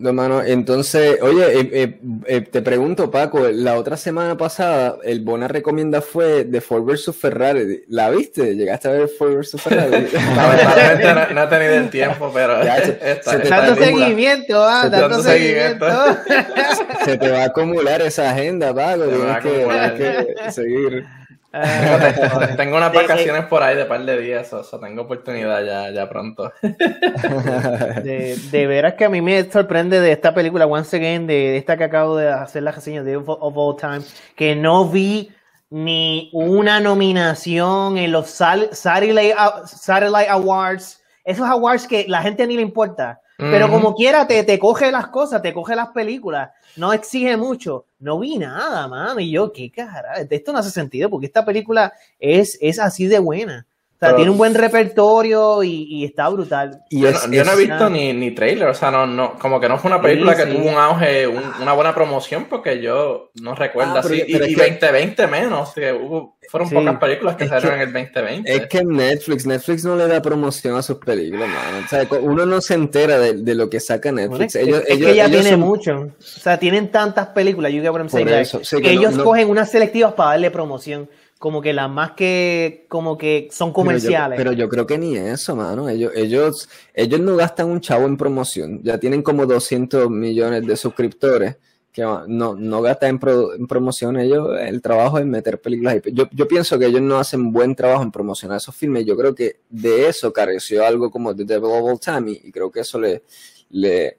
No, 0.00 0.12
mano, 0.14 0.42
entonces, 0.42 1.18
oye, 1.20 1.44
eh, 1.60 1.68
eh, 1.72 2.00
eh, 2.26 2.40
te 2.40 2.62
pregunto, 2.62 3.10
Paco, 3.10 3.48
la 3.52 3.76
otra 3.76 3.98
semana 3.98 4.36
pasada, 4.36 4.96
el 5.04 5.20
Bona 5.20 5.46
recomienda 5.46 6.00
fue 6.00 6.44
de 6.44 6.60
Ford 6.62 6.84
vs 6.84 7.14
Ferrari. 7.14 7.84
¿La 7.88 8.08
viste? 8.10 8.54
¿Llegaste 8.56 8.88
a 8.88 8.92
ver 8.92 9.08
Ford 9.08 9.36
vs 9.36 9.60
Ferrari? 9.60 10.06
Lamentablemente 10.36 11.14
no, 11.14 11.34
no 11.34 11.42
he 11.44 11.46
tenido 11.48 11.74
el 11.74 11.90
tiempo, 11.90 12.30
pero 12.32 12.64
Ya, 12.64 12.76
se- 12.82 12.98
esta- 13.02 13.30
se 13.32 13.38
te 13.40 13.48
película- 13.50 13.76
seguimiento, 14.06 14.64
ah, 14.64 14.82
Se 14.84 14.90
dando 14.90 15.08
dando 15.08 15.22
seguimiento. 15.22 15.86
Se 17.04 17.16
te 17.18 17.30
va 17.30 17.42
a 17.42 17.44
acumular 17.46 18.02
esa 18.02 18.30
agenda, 18.30 18.74
Paco. 18.74 19.04
Que, 19.42 19.50
tienes 19.96 20.26
que 20.44 20.52
seguir. 20.52 21.04
Ah, 21.52 22.52
Tengo 22.56 22.76
unas 22.76 22.92
vacaciones 22.92 23.44
por 23.46 23.62
ahí 23.62 23.76
de 23.76 23.84
par 23.84 24.04
de 24.04 24.20
días, 24.20 24.52
o 24.52 24.62
sea, 24.62 24.78
tengo 24.78 25.02
oportunidad 25.02 25.64
ya, 25.64 25.90
ya 25.90 26.08
pronto. 26.08 26.52
de, 26.62 28.38
de 28.50 28.66
veras 28.66 28.94
que 28.94 29.04
a 29.04 29.08
mí 29.08 29.20
me 29.20 29.50
sorprende 29.50 30.00
de 30.00 30.12
esta 30.12 30.32
película, 30.32 30.66
once 30.66 30.96
again, 30.96 31.26
de, 31.26 31.34
de 31.34 31.56
esta 31.56 31.76
que 31.76 31.84
acabo 31.84 32.16
de 32.16 32.28
hacer 32.28 32.62
la 32.62 32.70
reseña 32.70 33.02
de 33.02 33.16
Of, 33.16 33.28
of 33.28 33.54
All 33.56 33.76
Time, 33.76 34.02
que 34.36 34.54
no 34.54 34.88
vi 34.88 35.30
ni 35.70 36.30
una 36.32 36.80
nominación 36.80 37.96
en 37.96 38.12
los 38.12 38.28
Satellite, 38.30 39.34
Satellite 39.66 40.28
Awards, 40.28 41.00
esos 41.24 41.46
awards 41.48 41.86
que 41.86 42.06
la 42.08 42.22
gente 42.22 42.46
ni 42.46 42.56
le 42.56 42.62
importa, 42.62 43.20
pero 43.40 43.70
como 43.70 43.94
quiera 43.94 44.26
te, 44.26 44.44
te 44.44 44.58
coge 44.58 44.92
las 44.92 45.08
cosas, 45.08 45.42
te 45.42 45.52
coge 45.52 45.74
las 45.74 45.88
películas, 45.88 46.50
no 46.76 46.92
exige 46.92 47.36
mucho, 47.36 47.86
no 47.98 48.18
vi 48.18 48.38
nada, 48.38 48.86
mano, 48.88 49.18
y 49.20 49.30
yo, 49.30 49.52
qué 49.52 49.70
cara, 49.70 50.14
esto 50.28 50.52
no 50.52 50.58
hace 50.58 50.70
sentido, 50.70 51.10
porque 51.10 51.26
esta 51.26 51.44
película 51.44 51.92
es, 52.18 52.58
es 52.60 52.78
así 52.78 53.06
de 53.06 53.18
buena. 53.18 53.66
O 54.00 54.02
sea, 54.02 54.08
Pero- 54.08 54.16
tiene 54.16 54.30
un 54.30 54.38
buen 54.38 54.54
repertorio 54.54 55.62
y, 55.62 55.86
y 55.90 56.04
está 56.06 56.26
brutal. 56.30 56.82
Y 56.88 57.02
Yo, 57.02 57.08
es- 57.10 57.28
no, 57.28 57.34
yo 57.34 57.44
no 57.44 57.52
he 57.52 57.56
visto 57.56 57.90
ni, 57.90 58.14
ni 58.14 58.30
trailer, 58.30 58.68
o 58.68 58.72
sea, 58.74 58.90
no, 58.90 59.06
no, 59.06 59.38
como 59.38 59.60
que 59.60 59.68
no 59.68 59.76
fue 59.76 59.90
una 59.90 60.00
película 60.00 60.34
Sí, 60.34 60.42
que 60.44 60.50
sí. 60.50 60.56
tuvo 60.56 60.68
un 60.70 60.74
auge, 60.76 61.26
un- 61.26 61.42
una 61.60 61.72
buena 61.74 61.94
promoción, 61.94 62.46
porque 62.48 62.80
yo 62.80 63.30
no 63.42 63.54
recuerdo 63.54 63.92
Ah, 63.96 64.00
pero- 64.02 64.14
así. 64.14 64.24
Y, 64.26 64.32
pero 64.32 64.46
y 64.46 64.54
que- 64.54 64.62
2020 64.62 65.26
menos, 65.26 65.74
que 65.74 65.92
hubo, 65.92 66.38
fueron 66.48 66.68
Sí. 66.70 66.74
pocas 66.76 66.96
películas 66.98 67.36
que 67.36 67.44
Es 67.44 67.50
salieron 67.50 67.76
que- 67.78 67.82
en 67.82 67.88
el 67.88 67.92
2020. 67.92 68.54
Es 68.54 68.66
que 68.68 68.84
Netflix, 68.84 69.46
Netflix 69.46 69.84
no 69.84 69.96
le 69.96 70.08
da 70.08 70.22
promoción 70.22 70.76
a 70.76 70.82
sus 70.82 70.96
películas, 70.96 71.48
mano. 71.50 71.84
O 71.84 71.88
sea, 71.88 72.08
uno 72.22 72.46
no 72.46 72.60
se 72.62 72.72
entera 72.74 73.18
de, 73.18 73.34
de 73.34 73.54
lo 73.54 73.68
que 73.68 73.80
saca 73.80 74.10
Bueno, 74.12 74.28
Netflix. 74.28 74.54
es, 74.56 74.66
ellos, 74.66 74.82
es 74.86 74.96
ellos- 74.96 75.10
que 75.10 75.14
ya 75.16 75.26
ellos 75.26 75.40
tiene 75.42 75.50
son- 75.50 75.60
mucho. 75.60 75.92
O 76.18 76.22
sea, 76.22 76.58
tienen 76.58 76.90
tantas 76.90 77.26
películas, 77.28 77.70
you 77.70 77.82
get 77.82 77.90
what 77.90 77.98
I'm 78.00 78.06
Por 78.06 78.12
saying, 78.12 78.30
like, 78.30 78.40
eso, 78.42 78.60
sí, 78.64 78.76
que 78.76 78.82
que 78.82 78.94
no- 78.94 79.00
ellos 79.00 79.14
no- 79.16 79.24
cogen 79.24 79.50
unas 79.50 79.70
selectivas 79.70 80.14
para 80.14 80.30
darle 80.30 80.50
promoción, 80.50 81.10
como 81.40 81.62
que 81.62 81.72
las 81.72 81.88
más 81.88 82.12
que 82.12 82.84
como 82.90 83.16
que 83.16 83.48
son 83.50 83.72
comerciales. 83.72 84.36
Pero 84.36 84.52
yo, 84.52 84.58
pero 84.58 84.66
yo 84.66 84.68
creo 84.68 84.86
que 84.86 84.98
ni 84.98 85.16
eso, 85.16 85.56
mano. 85.56 85.88
Ellos, 85.88 86.12
ellos, 86.14 86.68
ellos 86.92 87.18
no 87.18 87.34
gastan 87.34 87.68
un 87.70 87.80
chavo 87.80 88.04
en 88.06 88.18
promoción. 88.18 88.82
Ya 88.82 89.00
tienen 89.00 89.22
como 89.22 89.46
200 89.46 90.10
millones 90.10 90.66
de 90.66 90.76
suscriptores 90.76 91.56
que 91.92 92.02
no, 92.02 92.54
no 92.56 92.82
gastan 92.82 93.08
en, 93.10 93.18
pro- 93.18 93.54
en 93.54 93.66
promoción. 93.66 94.18
Ellos, 94.20 94.50
el 94.60 94.82
trabajo 94.82 95.18
es 95.18 95.24
meter 95.24 95.58
películas. 95.62 96.02
y- 96.04 96.12
Yo, 96.12 96.28
yo 96.30 96.46
pienso 96.46 96.78
que 96.78 96.84
ellos 96.84 97.00
no 97.00 97.16
hacen 97.18 97.50
buen 97.52 97.74
trabajo 97.74 98.02
en 98.02 98.12
promocionar 98.12 98.58
esos 98.58 98.76
filmes. 98.76 99.06
Yo 99.06 99.16
creo 99.16 99.34
que 99.34 99.60
de 99.70 100.08
eso 100.08 100.30
careció 100.34 100.84
algo 100.84 101.10
como 101.10 101.34
The 101.34 101.44
Devil 101.46 101.70
of 101.70 101.82
All 101.90 101.98
Time 101.98 102.32
y, 102.32 102.48
y 102.48 102.52
creo 102.52 102.70
que 102.70 102.80
eso 102.80 103.00
le, 103.00 103.22
le, 103.70 104.18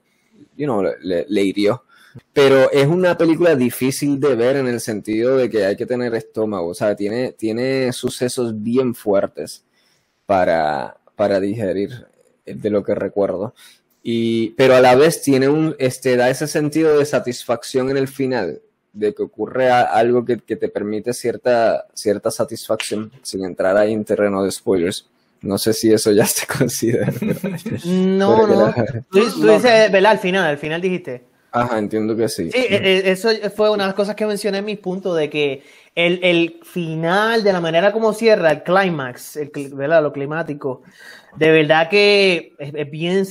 you 0.56 0.66
know, 0.66 0.82
le, 0.82 1.24
le 1.28 1.42
hirió. 1.44 1.84
Pero 2.32 2.70
es 2.70 2.86
una 2.86 3.16
película 3.16 3.54
difícil 3.54 4.20
de 4.20 4.34
ver 4.34 4.56
en 4.56 4.68
el 4.68 4.80
sentido 4.80 5.36
de 5.36 5.48
que 5.48 5.64
hay 5.64 5.76
que 5.76 5.86
tener 5.86 6.14
estómago, 6.14 6.68
o 6.68 6.74
sea, 6.74 6.94
tiene, 6.94 7.32
tiene 7.32 7.92
sucesos 7.92 8.62
bien 8.62 8.94
fuertes 8.94 9.64
para, 10.26 10.96
para 11.16 11.40
digerir 11.40 12.06
de 12.44 12.70
lo 12.70 12.82
que 12.82 12.94
recuerdo. 12.94 13.54
Y, 14.02 14.50
pero 14.50 14.74
a 14.74 14.80
la 14.80 14.94
vez 14.94 15.22
tiene 15.22 15.48
un, 15.48 15.76
este, 15.78 16.16
da 16.16 16.28
ese 16.28 16.48
sentido 16.48 16.98
de 16.98 17.04
satisfacción 17.04 17.90
en 17.90 17.96
el 17.96 18.08
final, 18.08 18.60
de 18.92 19.14
que 19.14 19.22
ocurre 19.22 19.70
algo 19.70 20.24
que, 20.24 20.38
que, 20.38 20.56
te 20.56 20.68
permite 20.68 21.14
cierta, 21.14 21.86
cierta 21.94 22.30
satisfacción, 22.30 23.12
sin 23.22 23.44
entrar 23.44 23.76
ahí 23.76 23.92
en 23.92 24.04
terreno 24.04 24.42
de 24.42 24.50
spoilers. 24.50 25.08
No 25.40 25.58
sé 25.58 25.72
si 25.72 25.92
eso 25.92 26.12
ya 26.12 26.26
se 26.26 26.46
considera. 26.58 27.12
no, 27.84 28.46
no. 28.46 28.74
Tú, 29.10 29.20
tú 29.30 29.46
dices, 29.48 29.90
¿verdad? 29.92 30.12
Al 30.12 30.18
final, 30.18 30.46
al 30.46 30.58
final 30.58 30.80
dijiste. 30.80 31.31
Ajá, 31.52 31.78
entiendo 31.78 32.16
que 32.16 32.28
sí. 32.28 32.50
Sí, 32.50 32.58
e, 32.58 32.76
e, 32.76 33.10
eso 33.10 33.28
fue 33.54 33.70
una 33.70 33.84
de 33.84 33.88
las 33.88 33.94
cosas 33.94 34.16
que 34.16 34.24
mencioné 34.24 34.58
en 34.58 34.64
mi 34.64 34.76
punto 34.76 35.14
de 35.14 35.28
que 35.28 35.62
el, 35.94 36.18
el 36.22 36.60
final, 36.64 37.44
de 37.44 37.52
la 37.52 37.60
manera 37.60 37.92
como 37.92 38.14
cierra, 38.14 38.50
el 38.50 38.62
clímax, 38.62 39.38
¿verdad? 39.74 40.02
Lo 40.02 40.12
climático, 40.14 40.82
de 41.36 41.52
verdad 41.52 41.90
que 41.90 42.54
es, 42.58 42.90
bien, 42.90 43.26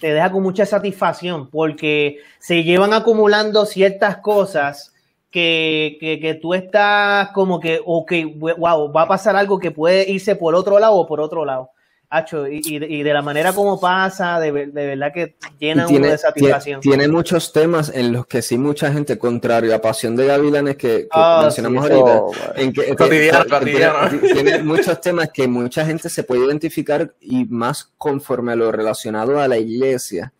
te 0.00 0.12
deja 0.12 0.32
con 0.32 0.42
mucha 0.42 0.64
satisfacción 0.64 1.50
porque 1.50 2.18
se 2.38 2.64
llevan 2.64 2.94
acumulando 2.94 3.66
ciertas 3.66 4.16
cosas 4.18 4.94
que, 5.30 5.98
que, 6.00 6.18
que, 6.18 6.34
tú 6.34 6.54
estás 6.54 7.28
como 7.32 7.60
que, 7.60 7.78
ok, 7.84 8.12
wow, 8.56 8.90
va 8.90 9.02
a 9.02 9.08
pasar 9.08 9.36
algo 9.36 9.58
que 9.58 9.70
puede 9.70 10.10
irse 10.10 10.34
por 10.34 10.54
otro 10.54 10.78
lado 10.78 10.94
o 10.94 11.06
por 11.06 11.20
otro 11.20 11.44
lado. 11.44 11.70
Hacho, 12.08 12.46
y, 12.46 12.60
y, 12.64 13.02
de 13.02 13.12
la 13.12 13.20
manera 13.20 13.52
como 13.52 13.80
pasa, 13.80 14.38
de, 14.38 14.52
de 14.52 14.86
verdad 14.86 15.12
que 15.12 15.34
llena 15.58 15.86
tiene, 15.86 16.04
uno 16.04 16.12
de 16.12 16.18
satisfacción. 16.18 16.80
Tiene, 16.80 16.98
tiene, 16.98 17.12
muchos 17.12 17.52
temas 17.52 17.90
en 17.92 18.12
los 18.12 18.26
que 18.26 18.42
sí 18.42 18.56
mucha 18.56 18.92
gente, 18.92 19.18
contrario 19.18 19.74
a 19.74 19.80
Pasión 19.80 20.14
de 20.14 20.26
Gavilanes 20.26 20.76
que, 20.76 21.08
que 21.08 21.08
oh, 21.12 21.42
mencionamos 21.42 21.84
sí, 21.84 21.92
ahorita, 21.92 22.20
oh, 22.20 22.32
en 22.54 22.72
que, 22.72 22.94
cotidiano, 22.94 23.44
te, 23.44 23.50
cotidiano. 23.50 24.08
Tiene, 24.20 24.34
tiene, 24.34 24.62
muchos 24.62 25.00
temas 25.00 25.30
que 25.32 25.48
mucha 25.48 25.84
gente 25.84 26.08
se 26.08 26.22
puede 26.22 26.46
identificar 26.46 27.12
y 27.20 27.44
más 27.46 27.92
conforme 27.98 28.52
a 28.52 28.56
lo 28.56 28.70
relacionado 28.70 29.40
a 29.40 29.48
la 29.48 29.58
iglesia 29.58 30.32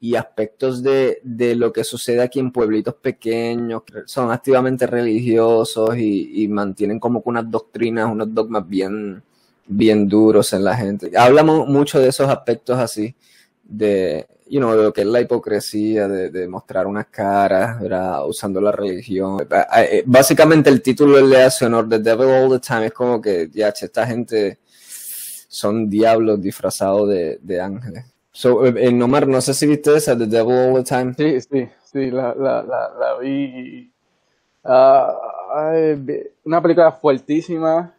y 0.00 0.16
aspectos 0.16 0.82
de, 0.82 1.20
de 1.22 1.54
lo 1.54 1.72
que 1.72 1.84
sucede 1.84 2.20
aquí 2.20 2.40
en 2.40 2.50
pueblitos 2.50 2.94
pequeños, 2.94 3.84
que 3.84 4.00
son 4.06 4.32
activamente 4.32 4.88
religiosos 4.88 5.96
y, 5.96 6.42
y 6.42 6.48
mantienen 6.48 6.98
como 6.98 7.22
que 7.22 7.28
unas 7.28 7.48
doctrinas, 7.48 8.10
unos 8.10 8.34
dogmas 8.34 8.68
bien 8.68 9.22
bien 9.66 10.08
duros 10.08 10.52
en 10.52 10.64
la 10.64 10.76
gente. 10.76 11.10
Hablamos 11.16 11.68
mucho 11.68 12.00
de 12.00 12.08
esos 12.08 12.28
aspectos 12.28 12.78
así, 12.78 13.14
de, 13.64 14.26
you 14.46 14.60
know, 14.60 14.72
de 14.76 14.82
lo 14.82 14.92
que 14.92 15.02
es 15.02 15.06
la 15.06 15.20
hipocresía, 15.20 16.08
de, 16.08 16.30
de 16.30 16.48
mostrar 16.48 16.86
unas 16.86 17.06
caras, 17.06 17.80
¿verdad? 17.80 18.26
usando 18.26 18.60
la 18.60 18.72
religión. 18.72 19.46
Eh, 19.76 20.02
básicamente 20.06 20.68
el 20.68 20.82
título 20.82 21.20
le 21.20 21.42
hace 21.42 21.66
honor, 21.66 21.88
The 21.88 21.98
Devil 22.00 22.28
All 22.28 22.50
the 22.50 22.66
Time, 22.66 22.86
es 22.86 22.92
como 22.92 23.20
que, 23.20 23.48
ya, 23.52 23.68
esta 23.68 24.06
gente 24.06 24.58
son 25.48 25.88
diablos 25.88 26.40
disfrazados 26.40 27.08
de, 27.08 27.38
de 27.42 27.60
ángeles. 27.60 28.04
So, 28.32 28.66
eh, 28.66 28.74
en 28.76 29.00
Omar, 29.02 29.28
no 29.28 29.40
sé 29.40 29.54
si 29.54 29.66
viste 29.66 29.96
esa, 29.96 30.16
The 30.16 30.26
Devil 30.26 30.56
All 30.56 30.82
the 30.82 30.88
Time. 30.88 31.14
Sí, 31.14 31.40
sí, 31.40 31.68
sí, 31.84 32.10
la, 32.10 32.34
la, 32.34 32.62
la, 32.62 32.92
la 32.98 33.18
vi. 33.20 33.90
Uh, 34.64 35.98
una 36.44 36.62
película 36.62 36.92
fuertísima. 36.92 37.94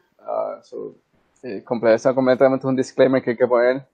So, 0.63 0.95
Esa 1.43 2.13
completamente 2.15 2.65
un 2.65 2.75
disclaimer 2.75 3.21
que 3.21 3.31
hay 3.31 3.37
que 3.37 3.47
poner. 3.47 3.85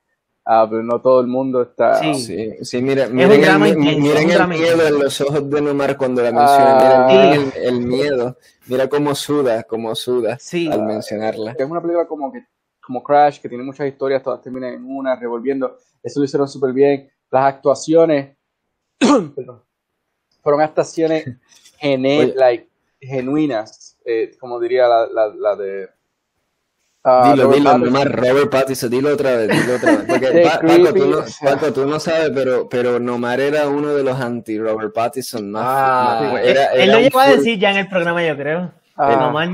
Ah, 0.45 0.65
pero 0.69 0.81
no 0.81 1.01
todo 1.01 1.21
el 1.21 1.27
mundo 1.27 1.62
está. 1.62 1.95
Sí, 1.95 2.15
sí, 2.15 2.53
sí 2.62 2.81
mira, 2.81 3.07
miren, 3.07 3.43
el, 3.43 3.77
miren 3.77 4.31
el 4.31 4.47
miedo 4.47 4.88
en 4.88 4.99
los 4.99 5.19
ojos 5.21 5.49
de 5.49 5.62
Nomar 5.62 5.97
cuando 5.97 6.23
la 6.23 6.31
menciona. 6.31 6.77
Ah, 6.79 7.07
miren, 7.07 7.51
el, 7.55 7.63
el, 7.63 7.81
miedo. 7.81 8.38
Mira 8.67 8.88
cómo 8.88 9.13
suda, 9.13 9.63
cómo 9.63 9.93
suda 9.95 10.38
sí. 10.39 10.69
al 10.71 10.83
mencionarla. 10.83 11.55
Es 11.57 11.69
una 11.69 11.81
película 11.81 12.07
como 12.07 12.31
que 12.31 12.45
como 12.89 13.03
Crash, 13.03 13.39
que 13.39 13.47
tiene 13.47 13.63
muchas 13.63 13.88
historias, 13.88 14.23
todas 14.23 14.41
terminan 14.41 14.73
en 14.73 14.85
una, 14.85 15.15
revolviendo. 15.15 15.77
Eso 16.01 16.19
lo 16.19 16.25
hicieron 16.25 16.47
súper 16.47 16.73
bien. 16.73 17.12
Las 17.29 17.53
actuaciones, 17.53 18.35
perdón, 18.99 19.62
fueron 20.41 20.62
actuaciones 20.62 21.25
gene, 21.77 22.33
like, 22.35 22.67
genuinas, 22.99 23.99
eh, 24.03 24.31
como 24.39 24.59
diría 24.59 24.88
la, 24.88 25.05
la, 25.05 25.27
la 25.27 25.55
de 25.55 25.89
Uh, 27.01 27.31
dilo, 27.31 27.43
Robert 27.45 27.59
dilo, 27.59 27.77
nomás 27.77 28.05
Robert 28.12 28.49
Pattinson, 28.49 28.89
dilo 28.89 29.13
otra 29.13 29.38
vez, 29.38 29.47
dilo 29.47 29.75
otra 29.75 29.95
vez. 29.95 30.05
Porque 30.05 30.27
pa 30.43 30.59
Paco, 30.59 30.93
tú 30.93 31.05
no, 31.05 31.23
Paco, 31.41 31.73
tú 31.73 31.85
no, 31.85 31.99
sabes, 31.99 32.31
pero, 32.35 32.67
pero 32.67 32.99
Nomar 32.99 33.39
era 33.39 33.69
uno 33.69 33.93
de 33.93 34.03
los 34.03 34.19
anti-Robert 34.19 34.93
Pattinson. 34.93 35.49
Más, 35.49 35.63
ah, 35.65 36.29
más, 36.33 36.43
era, 36.43 36.65
él, 36.73 36.81
era 36.81 36.93
lo 36.93 36.99
llegó 36.99 37.19
a 37.21 37.27
decir 37.29 37.57
ya 37.57 37.71
en 37.71 37.77
el 37.77 37.88
programa, 37.88 38.25
yo 38.25 38.35
creo. 38.35 38.73
Ah, 38.97 39.15
Nomar. 39.15 39.47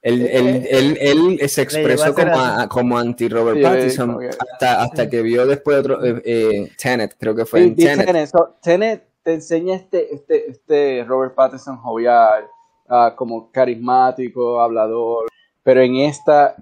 Él, 0.00 0.22
él, 0.22 0.66
él, 0.70 0.98
él, 1.40 1.48
se 1.50 1.60
expresó 1.60 2.14
como, 2.14 2.40
a, 2.40 2.66
como 2.66 2.96
anti-Robert 2.96 3.58
sí, 3.58 3.62
Pattinson 3.62 4.10
okay. 4.14 4.28
hasta, 4.28 4.82
hasta 4.82 5.10
que 5.10 5.20
vio 5.20 5.44
después 5.44 5.78
otro, 5.80 6.02
eh, 6.02 6.22
eh, 6.24 6.72
Tenet, 6.80 7.16
creo 7.18 7.34
que 7.34 7.44
fue 7.44 7.60
sí, 7.60 7.66
en 7.66 7.76
Tenet. 7.76 8.06
Tenet. 8.06 8.30
So, 8.30 8.56
Tenet 8.62 9.04
te 9.22 9.34
enseña 9.34 9.74
este, 9.74 10.14
este, 10.14 10.50
este 10.50 11.04
Robert 11.06 11.34
Pattinson 11.34 11.76
jovial, 11.76 12.44
uh, 12.88 13.14
como 13.16 13.50
carismático, 13.52 14.62
hablador 14.62 15.26
pero 15.68 15.82
en 15.82 15.96
esta, 15.96 16.56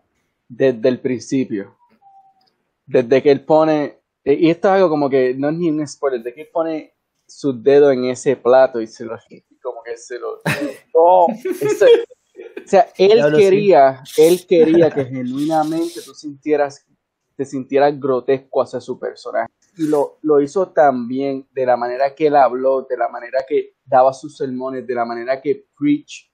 desde 0.48 0.88
el 0.88 0.98
principio, 0.98 1.76
desde 2.84 3.22
que 3.22 3.30
él 3.30 3.44
pone, 3.44 4.00
y 4.24 4.50
esto 4.50 4.66
es 4.66 4.74
algo 4.74 4.88
como 4.88 5.08
que 5.08 5.32
no 5.32 5.48
es 5.48 5.54
ni 5.54 5.70
un 5.70 5.86
spoiler, 5.86 6.24
desde 6.24 6.34
que 6.34 6.40
él 6.40 6.48
pone 6.52 6.92
su 7.24 7.52
dedo 7.62 7.92
en 7.92 8.06
ese 8.06 8.34
plato 8.34 8.80
y 8.80 8.88
se 8.88 9.04
lo, 9.04 9.16
como 9.62 9.80
que 9.84 9.96
se 9.96 10.18
lo, 10.18 10.40
oh, 10.94 11.28
ese, 11.30 11.84
o 11.84 12.66
sea, 12.68 12.88
él 12.98 13.32
quería, 13.36 14.02
él 14.16 14.44
quería 14.44 14.90
que 14.90 15.04
genuinamente 15.04 16.00
tú 16.04 16.12
sintieras, 16.12 16.84
te 17.36 17.44
sintieras 17.44 17.96
grotesco 18.00 18.60
hacia 18.60 18.80
su 18.80 18.98
personaje. 18.98 19.52
Y 19.78 19.86
lo, 19.86 20.18
lo 20.22 20.40
hizo 20.40 20.70
también 20.70 21.46
de 21.52 21.64
la 21.64 21.76
manera 21.76 22.12
que 22.12 22.26
él 22.26 22.34
habló, 22.34 22.82
de 22.82 22.96
la 22.96 23.08
manera 23.08 23.44
que 23.48 23.76
daba 23.84 24.12
sus 24.12 24.36
sermones, 24.36 24.84
de 24.84 24.94
la 24.96 25.04
manera 25.04 25.40
que 25.40 25.64
preach 25.78 26.28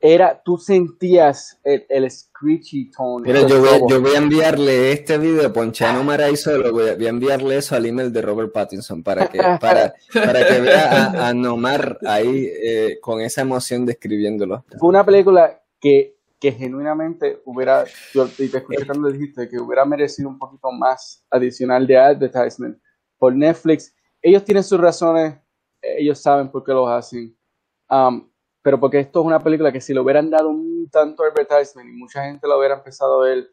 era, 0.00 0.40
tú 0.44 0.58
sentías 0.58 1.58
el, 1.64 1.84
el 1.88 2.10
screechy 2.10 2.90
tone. 2.90 3.26
Mira, 3.26 3.46
yo 3.46 3.60
voy, 3.60 3.80
yo 3.88 4.00
voy, 4.00 4.12
a 4.12 4.18
enviarle 4.18 4.92
este 4.92 5.18
video, 5.18 5.52
Ponchano 5.52 6.04
Maray 6.04 6.36
solo, 6.36 6.72
voy 6.72 6.90
a, 6.90 6.94
voy 6.94 7.06
a, 7.06 7.08
enviarle 7.08 7.56
eso 7.56 7.74
al 7.74 7.86
email 7.86 8.12
de 8.12 8.22
Robert 8.22 8.52
Pattinson 8.52 9.02
para 9.02 9.26
que, 9.26 9.38
para, 9.60 9.94
para 10.12 10.46
que 10.46 10.60
vea 10.60 11.06
a, 11.06 11.28
a 11.28 11.34
Nomar 11.34 11.98
ahí 12.06 12.48
eh, 12.62 12.98
con 13.00 13.20
esa 13.20 13.40
emoción 13.40 13.84
describiéndolo. 13.84 14.64
Fue 14.78 14.88
una 14.88 15.04
película 15.04 15.60
que, 15.80 16.16
que 16.38 16.52
genuinamente 16.52 17.42
hubiera, 17.44 17.84
yo 18.14 18.28
te 18.28 18.44
escuché 18.44 18.86
cuando 18.86 19.10
dijiste 19.10 19.48
que 19.48 19.58
hubiera 19.58 19.84
merecido 19.84 20.28
un 20.28 20.38
poquito 20.38 20.70
más 20.70 21.24
adicional 21.28 21.86
de 21.88 21.98
advertisement 21.98 22.78
por 23.18 23.34
Netflix. 23.34 23.92
Ellos 24.22 24.44
tienen 24.44 24.62
sus 24.62 24.78
razones, 24.78 25.34
ellos 25.82 26.20
saben 26.20 26.50
por 26.50 26.62
qué 26.62 26.72
lo 26.72 26.88
hacen. 26.88 27.36
Um, 27.90 28.28
pero 28.68 28.78
porque 28.78 29.00
esto 29.00 29.20
es 29.20 29.26
una 29.26 29.42
película 29.42 29.72
que 29.72 29.80
si 29.80 29.94
le 29.94 30.00
hubieran 30.00 30.28
dado 30.28 30.50
un 30.50 30.90
tanto 30.92 31.22
advertisement 31.22 31.88
y 31.88 31.92
mucha 31.92 32.24
gente 32.24 32.46
lo 32.46 32.58
hubiera 32.58 32.74
empezado 32.74 33.22
a 33.22 33.24
ver, 33.24 33.50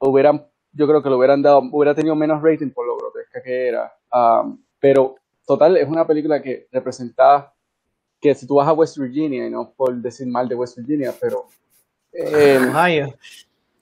hubieran, 0.00 0.44
yo 0.72 0.88
creo 0.88 1.00
que 1.00 1.08
lo 1.08 1.16
hubieran 1.16 1.42
dado, 1.42 1.62
hubiera 1.70 1.94
tenido 1.94 2.16
menos 2.16 2.42
rating 2.42 2.70
por 2.70 2.84
lo 2.84 2.96
grotesca 2.96 3.40
que 3.40 3.68
era. 3.68 3.94
Um, 4.12 4.60
pero 4.80 5.14
total, 5.46 5.76
es 5.76 5.86
una 5.88 6.04
película 6.04 6.42
que 6.42 6.66
representaba 6.72 7.54
que 8.20 8.34
si 8.34 8.44
tú 8.44 8.56
vas 8.56 8.66
a 8.66 8.72
West 8.72 8.98
Virginia, 8.98 9.46
y 9.46 9.50
no 9.52 9.74
por 9.76 9.94
decir 9.94 10.26
mal 10.26 10.48
de 10.48 10.56
West 10.56 10.76
Virginia, 10.76 11.14
pero... 11.20 11.46
Eh, 12.12 12.58
Ohio. 12.68 13.14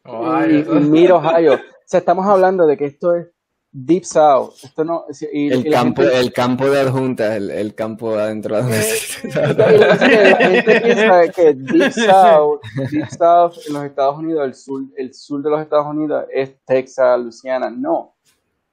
Ohio. 0.04 0.74
Mid 0.74 1.14
Ohio. 1.14 1.54
O 1.54 1.86
sea, 1.86 2.00
estamos 2.00 2.26
hablando 2.26 2.66
de 2.66 2.76
que 2.76 2.84
esto 2.84 3.14
es 3.14 3.28
Deep 3.72 4.04
South. 4.04 4.54
Esto 4.64 4.84
no, 4.84 5.04
y, 5.32 5.52
el, 5.52 5.66
y 5.66 5.70
campo, 5.70 6.02
gente, 6.02 6.18
el 6.18 6.32
campo 6.32 6.68
de 6.68 6.80
adjuntas, 6.80 7.36
el, 7.36 7.50
el 7.50 7.74
campo 7.74 8.14
adentro 8.14 8.56
de 8.56 8.62
la 8.62 9.96
gente 9.96 10.80
piensa 10.80 11.28
que 11.28 11.54
Deep 11.54 11.92
South, 11.92 12.60
Deep 12.90 13.08
South 13.10 13.52
en 13.68 13.74
los 13.74 13.84
Estados 13.84 14.18
Unidos, 14.18 14.44
el 14.44 14.54
sur, 14.54 14.82
el 14.96 15.14
sur 15.14 15.42
de 15.42 15.50
los 15.50 15.60
Estados 15.60 15.86
Unidos 15.86 16.24
es 16.32 16.56
Texas, 16.64 17.20
Luisiana. 17.20 17.70
No. 17.70 18.16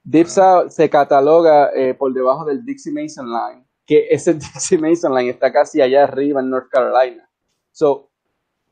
Deep 0.03 0.27
South 0.27 0.69
se 0.69 0.89
cataloga 0.89 1.69
eh, 1.75 1.93
por 1.93 2.13
debajo 2.13 2.45
del 2.45 2.65
Dixie 2.65 2.91
Mason 2.91 3.27
Line, 3.27 3.65
que 3.85 4.07
ese 4.09 4.33
Dixie 4.35 4.79
Mason 4.79 5.13
Line 5.13 5.29
está 5.29 5.51
casi 5.51 5.79
allá 5.79 6.05
arriba 6.05 6.41
en 6.41 6.49
North 6.49 6.69
Carolina. 6.71 7.29
So, 7.71 8.09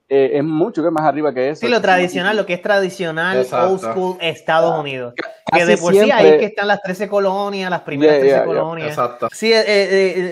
eh, 0.07 0.31
es 0.37 0.43
mucho 0.43 0.83
que 0.83 0.91
más 0.91 1.03
arriba 1.03 1.33
que 1.33 1.49
eso. 1.49 1.61
Sí, 1.61 1.67
lo 1.67 1.81
tradicional, 1.81 2.37
lo 2.37 2.45
que 2.45 2.53
es 2.53 2.61
tradicional, 2.61 3.37
Exacto. 3.37 3.71
old 3.71 3.79
school 3.81 4.17
Estados 4.21 4.79
Unidos. 4.79 5.13
Que 5.51 5.65
de 5.65 5.77
por 5.77 5.93
sí 5.93 5.99
ahí 5.99 6.05
siempre- 6.05 6.29
es 6.35 6.39
que 6.39 6.45
están 6.45 6.67
las 6.67 6.81
13 6.81 7.07
colonias, 7.07 7.69
las 7.69 7.81
primeras 7.81 8.15
Yeah, 8.15 8.19
13 8.21 8.35
yeah, 8.35 8.45
yeah. 8.45 8.61
colonias. 8.61 8.89
Exacto. 8.89 9.27
Sí, 9.31 9.51
eh, 9.53 9.63
eh, 9.65 9.65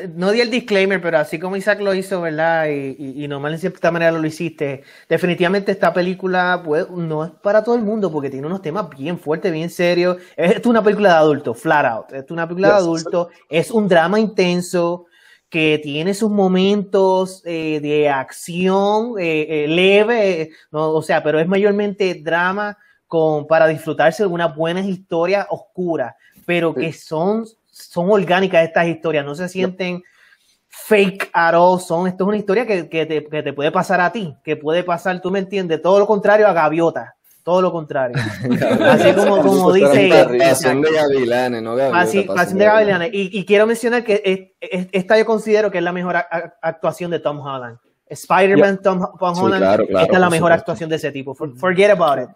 eh, 0.06 0.10
no 0.16 0.32
di 0.32 0.42
el 0.42 0.50
disclaimer, 0.52 1.02
pero 1.02 1.20
así 1.20 1.40
como 1.40 1.56
Isaac 1.56 1.80
lo 1.82 1.94
hizo, 1.94 2.22
¿verdad? 2.22 2.68
Y, 2.68 2.96
y, 3.00 3.24
y 3.24 3.28
normal 3.28 3.54
en 3.54 3.60
cierta 3.60 3.90
manera 3.92 4.12
lo 4.12 4.26
hiciste. 4.28 4.84
Definitivamente 5.10 5.72
esta 5.72 5.94
película 5.94 6.62
pues, 6.64 6.90
no 6.90 7.26
es 7.26 7.32
para 7.42 7.64
todo 7.64 7.76
el 7.76 7.82
mundo 7.84 8.12
porque 8.12 8.30
tiene 8.30 8.46
unos 8.48 8.62
temas 8.62 8.90
bien 8.90 9.18
fuertes, 9.20 9.52
bien 9.52 9.70
serios. 9.70 10.18
Esto 10.36 10.60
es 10.60 10.66
una 10.68 10.84
película 10.84 11.10
de 11.10 11.16
adulto, 11.16 11.54
flat 11.54 11.86
out. 11.86 12.06
Esto 12.14 12.26
es 12.26 12.32
una 12.32 12.48
película 12.48 12.68
de 12.70 12.74
Yes. 12.76 12.82
adulto. 12.84 13.30
Es 13.50 13.72
un 13.72 13.88
drama 13.88 14.20
intenso 14.20 15.06
que 15.54 15.80
tiene 15.84 16.16
sus 16.16 16.32
momentos 16.32 17.44
eh, 17.46 17.80
de 17.80 18.10
acción 18.10 19.20
eh, 19.20 19.46
eh, 19.48 19.68
leve, 19.68 20.50
no, 20.72 20.90
o 20.90 21.04
sea, 21.04 21.22
pero 21.22 21.40
es 21.40 21.48
mayormente 21.48 22.16
drama 22.16 22.76
con, 23.06 23.46
para 23.46 23.68
disfrutarse 23.68 24.24
de 24.24 24.30
unas 24.30 24.56
buenas 24.56 24.88
historias 24.88 25.46
oscuras, 25.52 26.16
pero 26.48 26.74
que 26.74 26.92
son, 26.92 27.46
son 27.70 28.10
orgánicas 28.10 28.64
estas 28.64 28.88
historias, 28.88 29.24
no 29.24 29.36
se 29.36 29.48
sienten 29.48 30.02
fake 30.70 31.30
at 31.32 31.54
all, 31.54 31.80
son, 31.80 32.08
esto 32.08 32.24
es 32.24 32.28
una 32.30 32.38
historia 32.38 32.66
que, 32.66 32.90
que 32.90 33.06
te, 33.06 33.24
que 33.24 33.44
te 33.44 33.54
puede 33.54 33.72
pasar 33.72 34.02
a 34.02 34.12
ti, 34.12 34.36
que 34.44 34.56
puede 34.56 34.84
pasar, 34.84 35.22
tú 35.22 35.30
me 35.30 35.38
entiendes, 35.38 35.84
todo 35.84 36.00
lo 36.00 36.08
contrario 36.08 36.48
a 36.48 36.54
Gaviota, 36.54 37.16
todo 37.44 37.62
lo 37.62 37.72
contrario. 37.72 38.16
Así 38.90 39.14
como, 39.14 39.42
como 39.42 39.72
dice... 39.74 40.10
Pasión 40.40 40.82
de 40.82 40.92
gavilanes, 40.94 41.62
no 41.62 41.76
Pasión, 41.76 42.58
de 42.58 42.66
Gavilanes. 42.66 43.10
Y, 43.14 43.38
y 43.38 43.46
quiero 43.46 43.68
mencionar 43.68 44.04
que 44.04 44.22
es- 44.24 44.70
es- 44.72 44.88
esta 44.92 45.18
yo 45.18 45.26
considero 45.26 45.70
que 45.70 45.78
es 45.80 45.84
la 45.84 45.92
mejor 45.92 46.16
a- 46.16 46.28
a- 46.32 46.54
actuación 46.62 47.12
de 47.12 47.20
Tom 47.20 47.40
Holland. 47.40 47.78
Spider-Man, 48.08 48.80
Tom, 48.84 49.00
Tom 49.20 49.36
Sí, 49.36 49.42
Holland, 49.42 49.62
claro, 49.64 49.88
claro, 49.88 50.06
esta 50.06 50.14
es 50.16 50.20
la 50.22 50.30
mejor 50.30 50.50
supuesto. 50.52 50.54
actuación 50.62 50.90
de 50.90 50.96
ese 50.98 51.12
tipo. 51.12 51.34
For- 51.36 51.56
forget 51.58 51.90
about 51.92 52.20
it. 52.24 52.30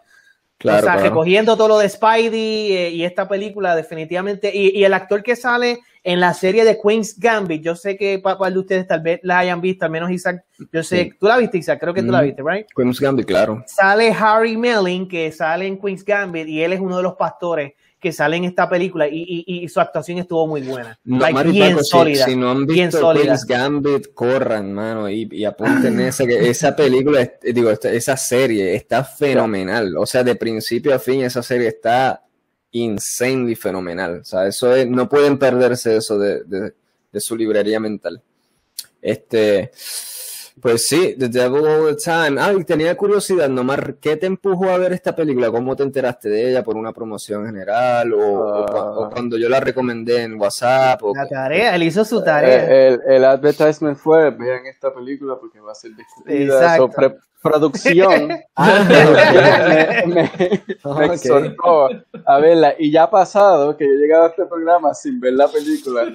Claro, 0.60 0.80
o 0.80 0.82
sea, 0.82 0.94
claro. 0.94 1.10
recogiendo 1.10 1.56
todo 1.56 1.68
lo 1.68 1.78
de 1.78 1.88
Spidey 1.88 2.72
eh, 2.76 2.90
y 2.90 3.04
esta 3.04 3.28
película, 3.28 3.76
definitivamente. 3.76 4.52
Y, 4.56 4.70
y 4.80 4.84
el 4.84 4.94
actor 4.94 5.22
que 5.22 5.36
sale 5.36 5.80
en 6.04 6.20
la 6.20 6.34
serie 6.34 6.66
de 6.66 6.80
Queen's 6.82 7.20
Gambit, 7.20 7.62
yo 7.62 7.76
sé 7.76 7.96
que 7.96 8.18
para 8.18 8.50
de 8.50 8.58
ustedes 8.60 8.88
tal 8.88 9.02
vez 9.02 9.20
la 9.24 9.40
hayan 9.40 9.62
visto, 9.62 9.86
al 9.86 9.92
menos 9.92 10.10
Isaac, 10.10 10.44
yo 10.72 10.82
sé, 10.82 11.04
Sí. 11.04 11.12
tú 11.20 11.28
la 11.28 11.38
viste, 11.38 11.58
Isaac, 11.60 11.80
creo 11.80 11.94
que 11.94 12.02
tú 12.02 12.12
la 12.12 12.22
Mm. 12.22 12.26
viste, 12.26 12.42
¿right? 12.44 12.66
Queen's 12.76 13.00
Gambit, 13.00 13.28
claro. 13.28 13.64
sale 13.68 14.12
Harry 14.18 14.58
Melling, 14.58 15.08
que 15.08 15.32
sale 15.32 15.68
en 15.68 15.78
Queen's 15.80 16.04
Gambit, 16.04 16.48
y 16.48 16.64
él 16.64 16.74
es 16.74 16.80
uno 16.80 16.98
de 16.98 17.04
los 17.04 17.14
pastores 17.16 17.74
que 18.00 18.12
sale 18.12 18.38
en 18.38 18.44
esta 18.44 18.70
película, 18.70 19.08
y, 19.08 19.44
y- 19.48 19.64
y 19.64 19.70
su 19.70 19.80
actuación 19.80 20.20
estuvo 20.20 20.46
muy 20.46 20.62
buena. 20.62 21.00
No, 21.04 21.20
Like, 21.20 21.34
Mari 21.34 21.52
bien 21.52 21.72
Paco, 21.72 21.84
sólida. 21.84 22.26
Si, 22.26 22.36
no 22.36 22.52
han 22.52 22.66
visto. 22.68 23.12
Queen's 23.14 23.46
Gambit, 23.46 24.14
corran, 24.14 24.72
mano, 24.72 25.10
y, 25.10 25.28
y 25.32 25.46
apunten 25.46 26.00
esa, 26.02 26.26
que 26.26 26.48
esa 26.50 26.76
película, 26.76 27.32
digo, 27.42 27.72
esta- 27.72 27.92
esa 27.92 28.16
serie 28.16 28.76
está 28.76 29.04
fenomenal. 29.04 29.98
O 29.98 30.06
sea, 30.06 30.24
de 30.24 30.36
principio 30.36 30.94
a 30.94 31.00
fin, 31.00 31.22
esa 31.24 31.42
serie 31.42 31.70
está 31.70 32.24
insanely 32.72 33.56
fenomenal. 33.56 34.20
O 34.22 34.26
sea, 34.26 34.46
eso 34.46 34.76
es, 34.76 34.88
no 34.88 35.10
pueden 35.10 35.40
perderse 35.40 35.96
eso 35.98 36.20
de, 36.20 36.44
de- 36.44 36.74
de 37.12 37.20
su 37.22 37.36
librería 37.36 37.80
mental. 37.80 38.22
Este, 39.02 39.72
pues 40.62 40.88
sí, 40.88 41.16
The 41.18 41.30
Devil 41.30 41.66
All 41.68 41.96
the 41.96 42.02
Time. 42.04 42.40
Ah, 42.42 42.52
y 42.54 42.64
tenía 42.64 42.96
curiosidad, 42.98 43.48
Nomar, 43.50 43.96
¿qué 43.96 44.16
te 44.18 44.26
empujó 44.26 44.70
a 44.70 44.78
ver 44.78 44.92
esta 44.94 45.16
película? 45.16 45.52
¿Cómo 45.52 45.76
te 45.76 45.84
enteraste 45.84 46.30
de 46.30 46.50
ella? 46.50 46.64
¿Por 46.64 46.76
una 46.78 46.92
promoción 46.94 47.46
general? 47.46 48.14
¿O, 48.14 48.20
o 48.20 48.66
cua- 48.66 48.98
o 48.98 49.04
Ah. 49.06 49.10
cuando 49.12 49.38
yo 49.38 49.50
la 49.50 49.60
recomendé 49.60 50.24
en 50.24 50.40
WhatsApp? 50.40 51.02
O, 51.04 51.14
La 51.16 51.28
tarea, 51.28 51.76
él 51.76 51.84
hizo 51.84 52.04
su 52.04 52.24
tarea. 52.24 52.66
Eh, 52.70 52.88
el, 52.88 53.02
el 53.08 53.26
advertisement 53.26 53.98
fue, 53.98 54.32
vean 54.32 54.66
esta 54.66 54.94
película 54.94 55.36
porque 55.40 55.60
va 55.60 55.72
a 55.72 55.76
ser 55.76 55.92
discutida. 55.96 56.36
Exacto. 56.56 56.88
So, 56.88 56.92
pre- 56.92 57.16
producción 57.50 58.30
Ah, 58.56 58.86
me, 60.08 60.14
me- 60.14 60.32
me 60.38 60.62
Ok. 60.84 61.02
exhortó 61.14 61.90
a 62.26 62.40
verla. 62.40 62.74
Y 62.78 62.92
ya 62.92 63.04
ha 63.04 63.10
pasado 63.10 63.76
que 63.78 63.86
yo 63.86 63.92
he 63.92 63.98
llegado 63.98 64.26
a 64.26 64.28
este 64.30 64.46
programa 64.46 64.94
sin 64.94 65.20
ver 65.20 65.34
la 65.34 65.48
película 65.48 66.08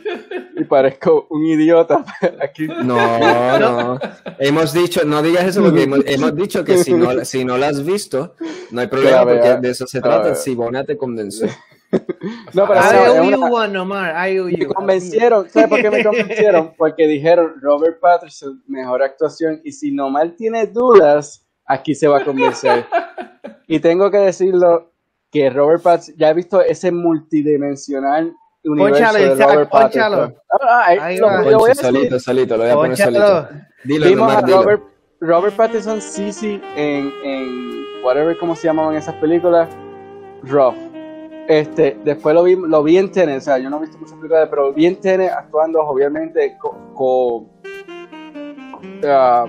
y 0.56 0.64
parezco 0.64 1.26
un 1.30 1.44
idiota 1.44 2.04
aquí. 2.42 2.66
No, 2.66 3.58
no. 3.58 4.00
Hemos 4.38 4.72
dicho, 4.72 5.04
no 5.04 5.22
digas 5.22 5.44
eso 5.44 5.62
porque 5.62 5.84
hemos, 5.84 6.00
hemos 6.06 6.34
dicho 6.34 6.64
que 6.64 6.78
si 6.78 6.92
no, 6.94 7.24
si 7.24 7.44
no 7.44 7.56
la 7.58 7.68
has 7.68 7.84
visto, 7.84 8.34
no 8.70 8.80
hay 8.80 8.86
problema 8.88 9.24
porque 9.24 9.56
de 9.60 9.70
eso 9.70 9.86
se 9.86 10.00
trata. 10.00 10.34
Sibona 10.34 10.84
te 10.84 10.96
convenció. 10.96 11.48
No, 12.54 12.66
pero 12.66 12.80
I 12.80 12.84
es 12.84 13.10
owe 13.10 13.20
una- 13.20 13.36
you 13.36 13.54
one, 13.54 13.78
Omar. 13.78 14.28
I 14.28 14.38
owe 14.38 14.50
Me 14.50 14.56
you. 14.56 14.68
convencieron, 14.72 15.48
¿sabes 15.50 15.68
por 15.68 15.80
qué 15.82 15.90
me 15.90 16.02
convencieron? 16.04 16.72
Porque 16.78 17.06
dijeron 17.06 17.54
Robert 17.60 18.00
Patterson, 18.00 18.62
mejor 18.66 19.02
actuación, 19.02 19.60
y 19.64 19.72
si 19.72 19.90
Nomar 19.92 20.30
tiene 20.30 20.66
dudas, 20.66 21.46
aquí 21.66 21.94
se 21.94 22.08
va 22.08 22.18
a 22.18 22.24
convencer. 22.24 22.86
Y 23.66 23.78
tengo 23.80 24.10
que 24.10 24.18
decirlo 24.18 24.92
que 25.30 25.48
Robert 25.50 25.82
Patterson, 25.82 26.14
ya 26.18 26.30
he 26.30 26.34
visto 26.34 26.60
ese 26.62 26.90
multidimensional 26.92 28.34
universo 28.64 29.02
Pónchalo, 29.04 29.18
de 29.36 29.44
Robert. 29.44 29.70
Patterson. 29.70 30.34
Ah, 30.60 30.82
ay, 30.86 30.98
Ahí 31.00 31.18
lo- 31.18 31.50
lo 31.50 31.58
voy 31.58 31.70
a 31.70 31.74
solito, 31.74 32.18
solito, 32.20 32.56
lo 32.56 32.62
voy 32.64 32.72
a 32.72 32.74
poner 32.74 32.96
solito. 32.96 33.48
Dilo, 33.84 34.06
Vimos 34.06 34.28
Nomar, 34.28 34.44
a 34.44 34.46
dilo. 34.46 34.62
Robert, 34.62 34.82
Robert 35.20 35.56
Pattinson 35.56 36.00
Sisi 36.00 36.60
en, 36.76 37.12
en 37.24 37.84
whatever 38.04 38.36
como 38.38 38.54
se 38.56 38.64
llamaban 38.68 38.94
esas 38.96 39.14
películas, 39.16 39.68
Rough. 40.42 40.74
Este, 41.48 41.98
después 42.04 42.34
lo 42.34 42.44
vi, 42.44 42.56
lo 42.56 42.82
vi 42.82 42.98
en 42.98 43.10
Tenet, 43.10 43.38
o 43.38 43.40
sea, 43.40 43.58
yo 43.58 43.68
no 43.68 43.78
he 43.78 43.80
visto 43.80 43.98
muchas 43.98 44.14
películas, 44.14 44.48
pero 44.48 44.72
vi 44.72 44.86
en 44.86 44.96
Tenet 44.96 45.30
actuando 45.30 45.80
obviamente 45.80 46.56
co, 46.94 47.46
ah, 49.04 49.46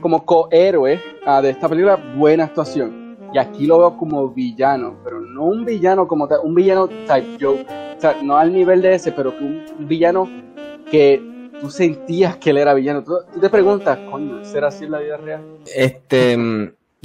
como 0.00 0.24
cohéroe 0.24 1.00
ah, 1.24 1.42
de 1.42 1.50
esta 1.50 1.68
película, 1.68 1.96
buena 2.16 2.44
actuación. 2.44 3.16
Y 3.32 3.38
aquí 3.38 3.66
lo 3.66 3.78
veo 3.78 3.96
como 3.98 4.28
villano, 4.30 4.96
pero 5.04 5.20
no 5.20 5.44
un 5.44 5.64
villano 5.64 6.08
como 6.08 6.26
tal, 6.26 6.40
un 6.42 6.54
villano 6.54 6.88
type 6.88 7.36
joke, 7.38 7.66
o 7.96 8.00
sea, 8.00 8.16
no 8.22 8.36
al 8.36 8.52
nivel 8.52 8.80
de 8.80 8.94
ese, 8.94 9.12
pero 9.12 9.34
un, 9.38 9.64
un 9.78 9.88
villano 9.88 10.28
que 10.90 11.20
tú 11.60 11.70
sentías 11.70 12.36
que 12.36 12.50
él 12.50 12.58
era 12.58 12.74
villano. 12.74 13.02
Tú, 13.02 13.14
te 13.40 13.50
preguntas, 13.50 13.98
coño, 14.10 14.44
¿será 14.44 14.68
así 14.68 14.84
en 14.84 14.92
la 14.92 14.98
vida 15.00 15.16
real? 15.16 15.42
Este, 15.74 16.36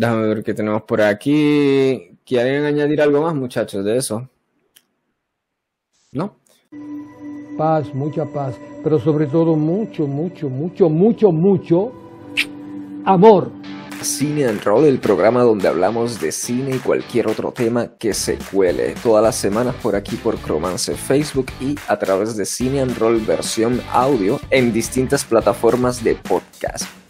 déjame 0.02 0.28
ver 0.28 0.44
qué 0.44 0.54
tenemos 0.54 0.82
por 0.82 1.02
aquí. 1.02 2.18
¿Quieren 2.26 2.66
añadir 2.66 3.02
algo 3.02 3.22
más, 3.22 3.36
muchachos, 3.36 3.86
de 3.86 3.98
eso? 3.98 4.28
¿No? 6.12 6.42
paz, 7.58 7.94
mucha 7.94 8.26
paz, 8.26 8.56
pero 8.84 9.00
sobre 9.00 9.28
todo 9.28 9.56
mucho, 9.56 10.08
mucho, 10.08 10.50
mucho, 10.50 10.90
mucho, 10.90 11.32
mucho 11.32 11.92
amor. 13.06 13.52
Cine 14.02 14.46
and 14.48 14.64
Roll, 14.64 14.86
el 14.86 14.98
programa 14.98 15.44
donde 15.44 15.68
hablamos 15.68 16.20
de 16.20 16.32
cine 16.32 16.78
y 16.78 16.80
cualquier 16.80 17.28
otro 17.28 17.52
tema 17.52 17.98
que 18.00 18.16
se 18.16 18.40
cuele. 18.52 18.96
Todas 19.04 19.24
las 19.24 19.36
semanas 19.36 19.76
por 19.76 19.96
aquí 19.96 20.16
por 20.16 20.38
Cromance 20.38 20.96
Facebook 20.96 21.52
y 21.60 21.76
a 21.88 22.00
través 22.00 22.36
de 22.36 22.46
Cine 22.46 22.82
and 22.82 22.98
Roll 22.98 23.20
versión 23.20 23.80
audio 23.92 24.40
en 24.50 24.74
distintas 24.74 25.24
plataformas 25.24 26.04
de 26.04 26.16
podcast. 26.16 27.01